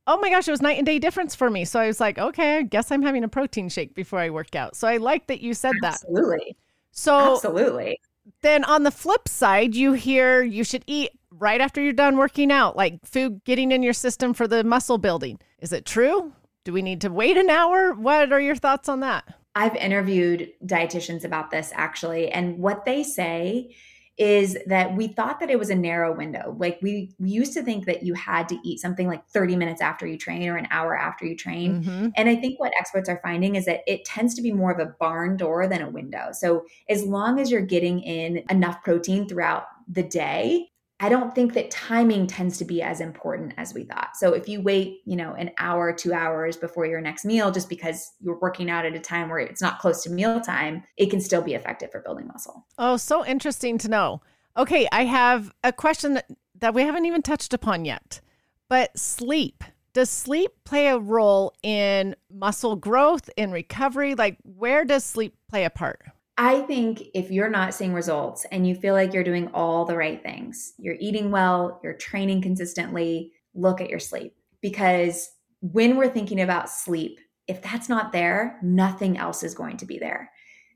[0.07, 1.65] Oh my gosh, it was night and day difference for me.
[1.65, 4.55] So I was like, "Okay, I guess I'm having a protein shake before I work
[4.55, 5.83] out." So I like that you said Absolutely.
[5.83, 5.93] that.
[5.93, 6.57] Absolutely.
[6.91, 7.99] So Absolutely
[8.41, 12.51] then on the flip side, you hear you should eat right after you're done working
[12.51, 15.39] out, like food getting in your system for the muscle building.
[15.59, 16.34] Is it true?
[16.63, 17.93] Do we need to wait an hour?
[17.93, 19.26] What are your thoughts on that?
[19.55, 23.76] I've interviewed dietitians about this actually, and what they say
[24.18, 26.55] is that we thought that it was a narrow window.
[26.59, 29.82] Like we, we used to think that you had to eat something like 30 minutes
[29.82, 31.84] after you train or an hour after you train.
[31.84, 32.07] Mm-hmm.
[32.16, 34.80] And I think what experts are finding is that it tends to be more of
[34.80, 36.30] a barn door than a window.
[36.32, 40.70] So as long as you're getting in enough protein throughout the day,
[41.03, 44.15] I don't think that timing tends to be as important as we thought.
[44.15, 47.67] So if you wait, you know, an hour, two hours before your next meal, just
[47.67, 51.19] because you're working out at a time where it's not close to mealtime, it can
[51.19, 52.65] still be effective for building muscle.
[52.77, 54.21] Oh, so interesting to know.
[54.55, 58.21] Okay, I have a question that, that we haven't even touched upon yet.
[58.69, 59.65] But sleep.
[59.91, 64.15] Does sleep play a role in muscle growth, in recovery?
[64.15, 66.01] Like, where does sleep play a part?
[66.38, 69.95] I think if you're not seeing results and you feel like you're doing all the
[69.95, 74.34] right things, you're eating well, you're training consistently, look at your sleep.
[74.61, 75.29] Because
[75.61, 79.99] when we're thinking about sleep, if that's not there, nothing else is going to be
[79.99, 80.31] there.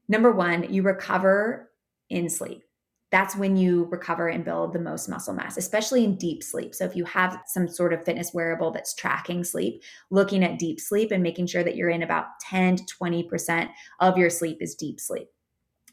[0.07, 1.71] Number one, you recover
[2.09, 2.63] in sleep.
[3.09, 6.75] that's when you recover and build the most muscle mass, especially in deep sleep.
[6.75, 10.79] So, if you have some sort of fitness wearable that's tracking sleep, looking at deep
[10.81, 13.69] sleep and making sure that you're in about 10 to 20%
[14.01, 15.29] of your sleep is deep sleep.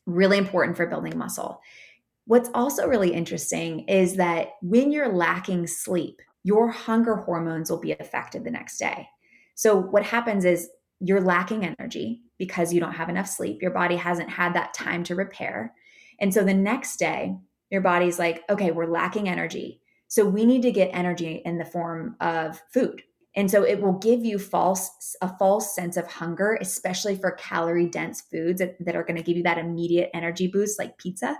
[0.07, 1.61] Really important for building muscle.
[2.27, 7.93] What's also really interesting is that when you're lacking sleep, your hunger hormones will be
[7.93, 9.09] affected the next day.
[9.55, 10.69] So, what happens is
[11.01, 13.61] you're lacking energy because you don't have enough sleep.
[13.61, 15.75] Your body hasn't had that time to repair.
[16.19, 17.37] And so the next day,
[17.71, 19.81] your body's like, okay, we're lacking energy.
[20.09, 23.03] So we need to get energy in the form of food.
[23.37, 27.89] And so it will give you false a false sense of hunger, especially for calorie
[27.89, 31.37] dense foods that, that are going to give you that immediate energy boost like pizza.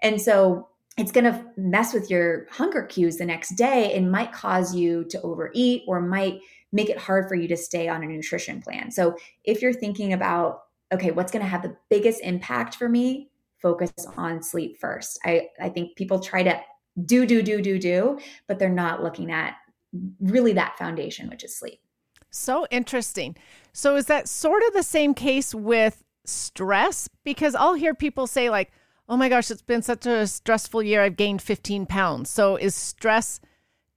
[0.00, 4.32] And so it's going to mess with your hunger cues the next day and might
[4.32, 6.40] cause you to overeat or might
[6.72, 8.90] make it hard for you to stay on a nutrition plan.
[8.90, 10.62] So if you're thinking about,
[10.92, 13.30] okay, what's going to have the biggest impact for me?
[13.60, 15.18] Focus on sleep first.
[15.24, 16.60] I, I think people try to
[17.04, 19.56] do, do, do, do, do, but they're not looking at
[20.20, 21.80] really that foundation, which is sleep.
[22.30, 23.36] So interesting.
[23.72, 27.08] So is that sort of the same case with stress?
[27.24, 28.72] Because I'll hear people say, like,
[29.08, 31.02] oh my gosh, it's been such a stressful year.
[31.02, 32.30] I've gained 15 pounds.
[32.30, 33.40] So is stress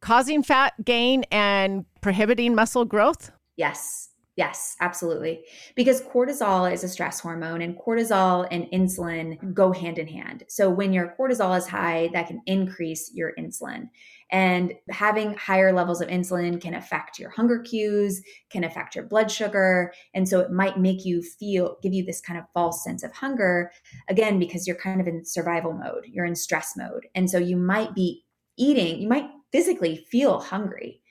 [0.02, 3.32] causing fat gain and prohibiting muscle growth?
[3.58, 4.10] Yes.
[4.36, 5.44] Yes, absolutely.
[5.76, 10.46] Because cortisol is a stress hormone and cortisol and insulin go hand in hand.
[10.48, 13.90] So when your cortisol is high, that can increase your insulin.
[14.32, 18.22] And having higher levels of insulin can affect your hunger cues,
[18.52, 19.92] can affect your blood sugar.
[20.14, 23.12] And so it might make you feel, give you this kind of false sense of
[23.12, 23.72] hunger,
[24.08, 27.08] again, because you're kind of in survival mode, you're in stress mode.
[27.16, 28.24] And so you might be
[28.58, 31.02] eating, you might physically feel hungry.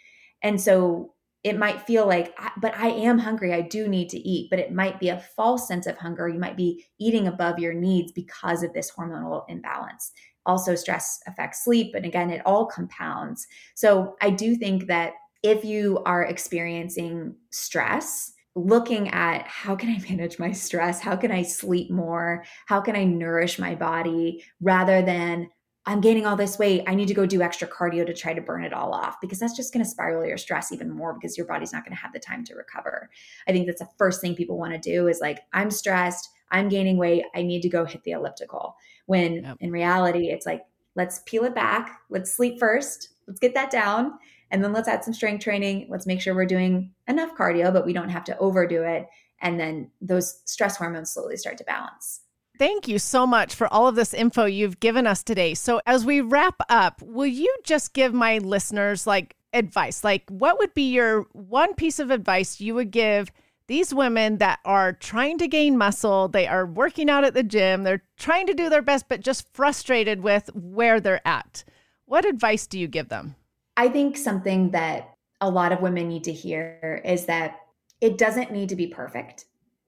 [0.42, 1.14] And so
[1.44, 3.54] it might feel like, but I am hungry.
[3.54, 4.50] I do need to eat.
[4.50, 6.28] But it might be a false sense of hunger.
[6.28, 10.12] You might be eating above your needs because of this hormonal imbalance.
[10.48, 11.94] Also, stress affects sleep.
[11.94, 13.46] And again, it all compounds.
[13.76, 15.12] So I do think that
[15.44, 21.00] if you are experiencing stress, looking at how can I manage my stress?
[21.00, 22.44] How can I sleep more?
[22.66, 25.48] How can I nourish my body rather than
[25.88, 26.84] I'm gaining all this weight.
[26.86, 29.38] I need to go do extra cardio to try to burn it all off because
[29.38, 32.02] that's just going to spiral your stress even more because your body's not going to
[32.02, 33.08] have the time to recover.
[33.48, 36.68] I think that's the first thing people want to do is like, I'm stressed, I'm
[36.68, 38.76] gaining weight, I need to go hit the elliptical.
[39.06, 39.56] When yep.
[39.60, 44.12] in reality, it's like, let's peel it back, let's sleep first, let's get that down,
[44.50, 45.86] and then let's add some strength training.
[45.90, 49.06] Let's make sure we're doing enough cardio, but we don't have to overdo it.
[49.40, 52.20] And then those stress hormones slowly start to balance.
[52.58, 55.54] Thank you so much for all of this info you've given us today.
[55.54, 60.02] So, as we wrap up, will you just give my listeners like advice?
[60.02, 63.30] Like, what would be your one piece of advice you would give
[63.68, 66.28] these women that are trying to gain muscle?
[66.28, 69.46] They are working out at the gym, they're trying to do their best, but just
[69.54, 71.62] frustrated with where they're at.
[72.06, 73.36] What advice do you give them?
[73.76, 77.60] I think something that a lot of women need to hear is that
[78.00, 79.44] it doesn't need to be perfect.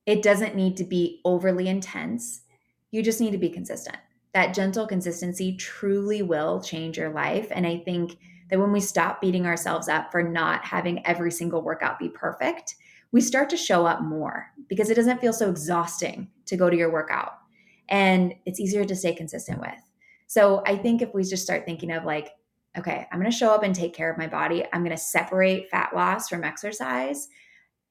[0.06, 2.42] It doesn't need to be overly intense
[2.90, 3.96] you just need to be consistent.
[4.34, 7.48] That gentle consistency truly will change your life.
[7.50, 8.16] And I think
[8.50, 12.76] that when we stop beating ourselves up for not having every single workout be perfect,
[13.12, 16.76] we start to show up more because it doesn't feel so exhausting to go to
[16.76, 17.32] your workout.
[17.88, 19.80] And it's easier to stay consistent with.
[20.26, 22.30] So I think if we just start thinking of like,
[22.78, 25.02] okay, I'm going to show up and take care of my body, I'm going to
[25.02, 27.28] separate fat loss from exercise.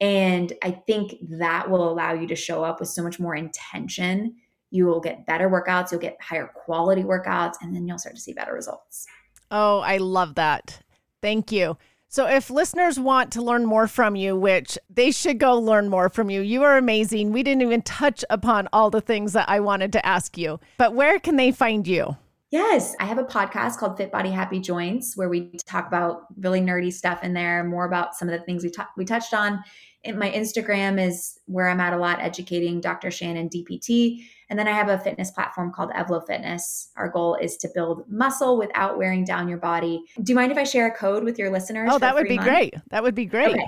[0.00, 4.36] And I think that will allow you to show up with so much more intention
[4.70, 8.20] you will get better workouts, you'll get higher quality workouts, and then you'll start to
[8.20, 9.06] see better results.
[9.50, 10.80] Oh, I love that.
[11.20, 11.76] Thank you.
[12.12, 16.08] So, if listeners want to learn more from you, which they should go learn more
[16.08, 17.30] from you, you are amazing.
[17.30, 20.92] We didn't even touch upon all the things that I wanted to ask you, but
[20.92, 22.16] where can they find you?
[22.50, 26.60] Yes, I have a podcast called Fit Body Happy Joints where we talk about really
[26.60, 29.62] nerdy stuff in there, more about some of the things we, t- we touched on.
[30.04, 33.10] And my Instagram is where I'm at a lot, educating Dr.
[33.10, 34.24] Shannon DPT.
[34.48, 36.90] And then I have a fitness platform called Evlo Fitness.
[36.96, 40.02] Our goal is to build muscle without wearing down your body.
[40.22, 41.90] Do you mind if I share a code with your listeners?
[41.92, 42.48] Oh, that would be month?
[42.48, 42.74] great.
[42.90, 43.54] That would be great.
[43.54, 43.66] Okay.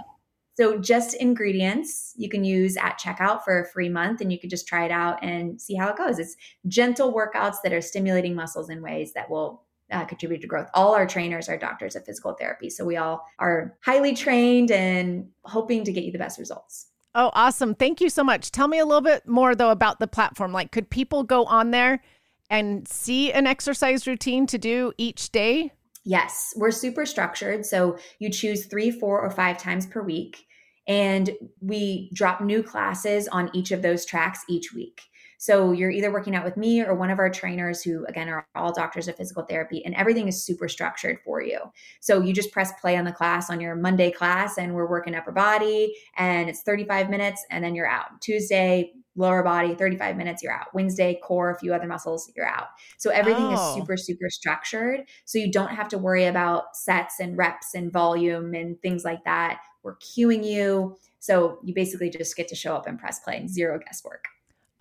[0.54, 4.50] So just ingredients you can use at checkout for a free month and you can
[4.50, 6.18] just try it out and see how it goes.
[6.18, 6.36] It's
[6.68, 9.62] gentle workouts that are stimulating muscles in ways that will
[9.92, 10.68] uh, contribute to growth.
[10.74, 12.70] All our trainers are doctors of physical therapy.
[12.70, 16.88] So we all are highly trained and hoping to get you the best results.
[17.14, 17.74] Oh, awesome.
[17.74, 18.50] Thank you so much.
[18.50, 20.52] Tell me a little bit more, though, about the platform.
[20.52, 22.02] Like, could people go on there
[22.48, 25.72] and see an exercise routine to do each day?
[26.04, 27.66] Yes, we're super structured.
[27.66, 30.46] So you choose three, four, or five times per week.
[30.88, 31.30] And
[31.60, 35.00] we drop new classes on each of those tracks each week.
[35.42, 38.46] So you're either working out with me or one of our trainers who again are
[38.54, 41.58] all doctors of physical therapy and everything is super structured for you.
[41.98, 45.16] So you just press play on the class on your Monday class and we're working
[45.16, 48.20] upper body and it's 35 minutes and then you're out.
[48.20, 52.68] Tuesday lower body 35 minutes you're out wednesday core a few other muscles you're out
[52.96, 53.52] so everything oh.
[53.52, 57.92] is super super structured so you don't have to worry about sets and reps and
[57.92, 62.74] volume and things like that we're cueing you so you basically just get to show
[62.74, 64.24] up and press play zero guesswork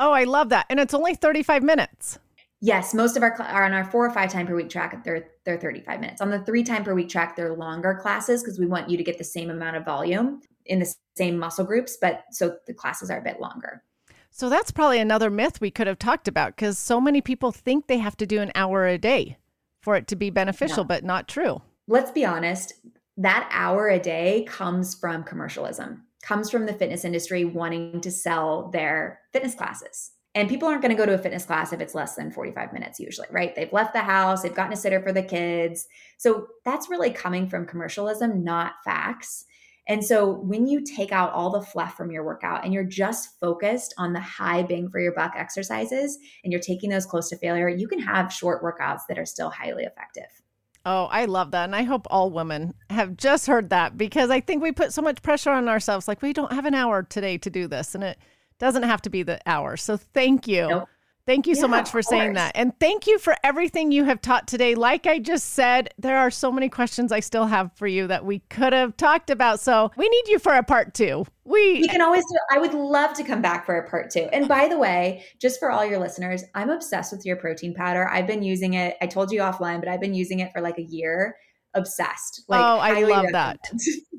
[0.02, 0.66] oh i love that.
[0.70, 2.20] And it's only 35 minutes.
[2.60, 5.04] Yes most of our cl- are on our four or five time per week track
[5.04, 6.22] they're they're 35 minutes.
[6.22, 9.04] On the three time per week track they're longer classes because we want you to
[9.04, 13.10] get the same amount of volume in the same muscle groups but so the classes
[13.10, 13.84] are a bit longer.
[14.32, 17.88] So that's probably another myth we could have talked about because so many people think
[17.88, 19.38] they have to do an hour a day
[19.82, 21.62] for it to be beneficial, but not true.
[21.88, 22.74] Let's be honest,
[23.18, 28.70] that hour a day comes from commercialism, comes from the fitness industry wanting to sell
[28.70, 30.12] their fitness classes.
[30.34, 32.72] And people aren't going to go to a fitness class if it's less than 45
[32.72, 33.54] minutes, usually, right?
[33.54, 35.88] They've left the house, they've gotten a sitter for the kids.
[36.18, 39.46] So that's really coming from commercialism, not facts.
[39.88, 43.40] And so when you take out all the fluff from your workout and you're just
[43.40, 47.38] focused on the high bang for your buck exercises and you're taking those close to
[47.38, 50.41] failure, you can have short workouts that are still highly effective.
[50.86, 51.66] Oh, I love that.
[51.66, 55.02] And I hope all women have just heard that because I think we put so
[55.02, 56.08] much pressure on ourselves.
[56.08, 57.94] Like, we don't have an hour today to do this.
[57.94, 58.18] And it
[58.58, 59.78] doesn't have to be the hour.
[59.78, 60.68] So thank you.
[60.68, 60.90] Nope.
[61.26, 62.54] Thank you so much for saying that.
[62.56, 64.76] And thank you for everything you have taught today.
[64.76, 68.26] Like I just said, there are so many questions I still have for you that
[68.26, 69.60] we could have talked about.
[69.60, 71.26] So we need you for a part two.
[71.44, 74.28] We, we can always do I would love to come back for a part two.
[74.32, 78.08] And by the way, just for all your listeners, I'm obsessed with your protein powder.
[78.10, 78.96] I've been using it.
[79.02, 81.36] I told you offline, but I've been using it for like a year
[81.74, 82.44] obsessed.
[82.48, 83.60] Like, oh, I love that.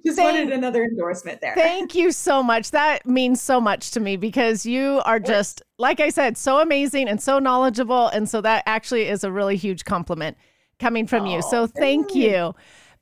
[0.04, 1.54] Just thank, wanted another endorsement there.
[1.54, 2.72] Thank you so much.
[2.72, 7.08] That means so much to me because you are just, like I said, so amazing
[7.08, 8.08] and so knowledgeable.
[8.08, 10.36] And so that actually is a really huge compliment
[10.80, 11.42] coming from oh, you.
[11.42, 12.30] So thank you.
[12.30, 12.54] you.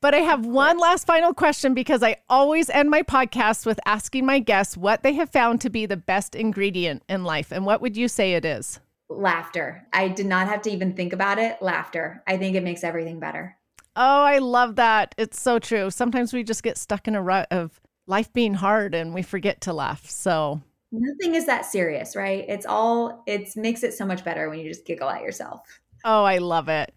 [0.03, 4.24] But I have one last final question because I always end my podcast with asking
[4.24, 7.51] my guests what they have found to be the best ingredient in life.
[7.51, 8.80] And what would you say it is?
[9.11, 9.86] Laughter.
[9.92, 11.61] I did not have to even think about it.
[11.61, 12.22] Laughter.
[12.26, 13.57] I think it makes everything better.
[13.97, 15.14] Oh, I love that.
[15.18, 15.91] It's so true.
[15.91, 19.61] Sometimes we just get stuck in a rut of life being hard and we forget
[19.62, 20.09] to laugh.
[20.09, 20.61] So
[20.93, 22.45] nothing is that serious, right?
[22.49, 25.62] It's all it makes it so much better when you just giggle at yourself.
[26.05, 26.95] Oh, I love it.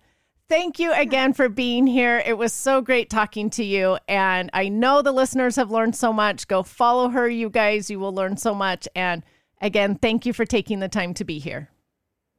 [0.49, 2.21] Thank you again for being here.
[2.25, 3.97] It was so great talking to you.
[4.07, 6.47] And I know the listeners have learned so much.
[6.47, 7.89] Go follow her, you guys.
[7.89, 8.87] You will learn so much.
[8.95, 9.23] And
[9.61, 11.69] again, thank you for taking the time to be here.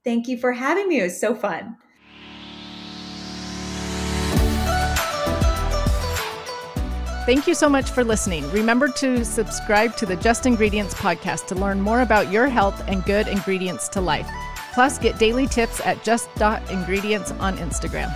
[0.04, 1.00] Thank you for having me.
[1.00, 1.76] It was so fun.
[7.24, 8.50] Thank you so much for listening.
[8.50, 13.02] Remember to subscribe to the Just Ingredients podcast to learn more about your health and
[13.06, 14.28] good ingredients to life.
[14.74, 18.12] Plus, get daily tips at just.ingredients on Instagram.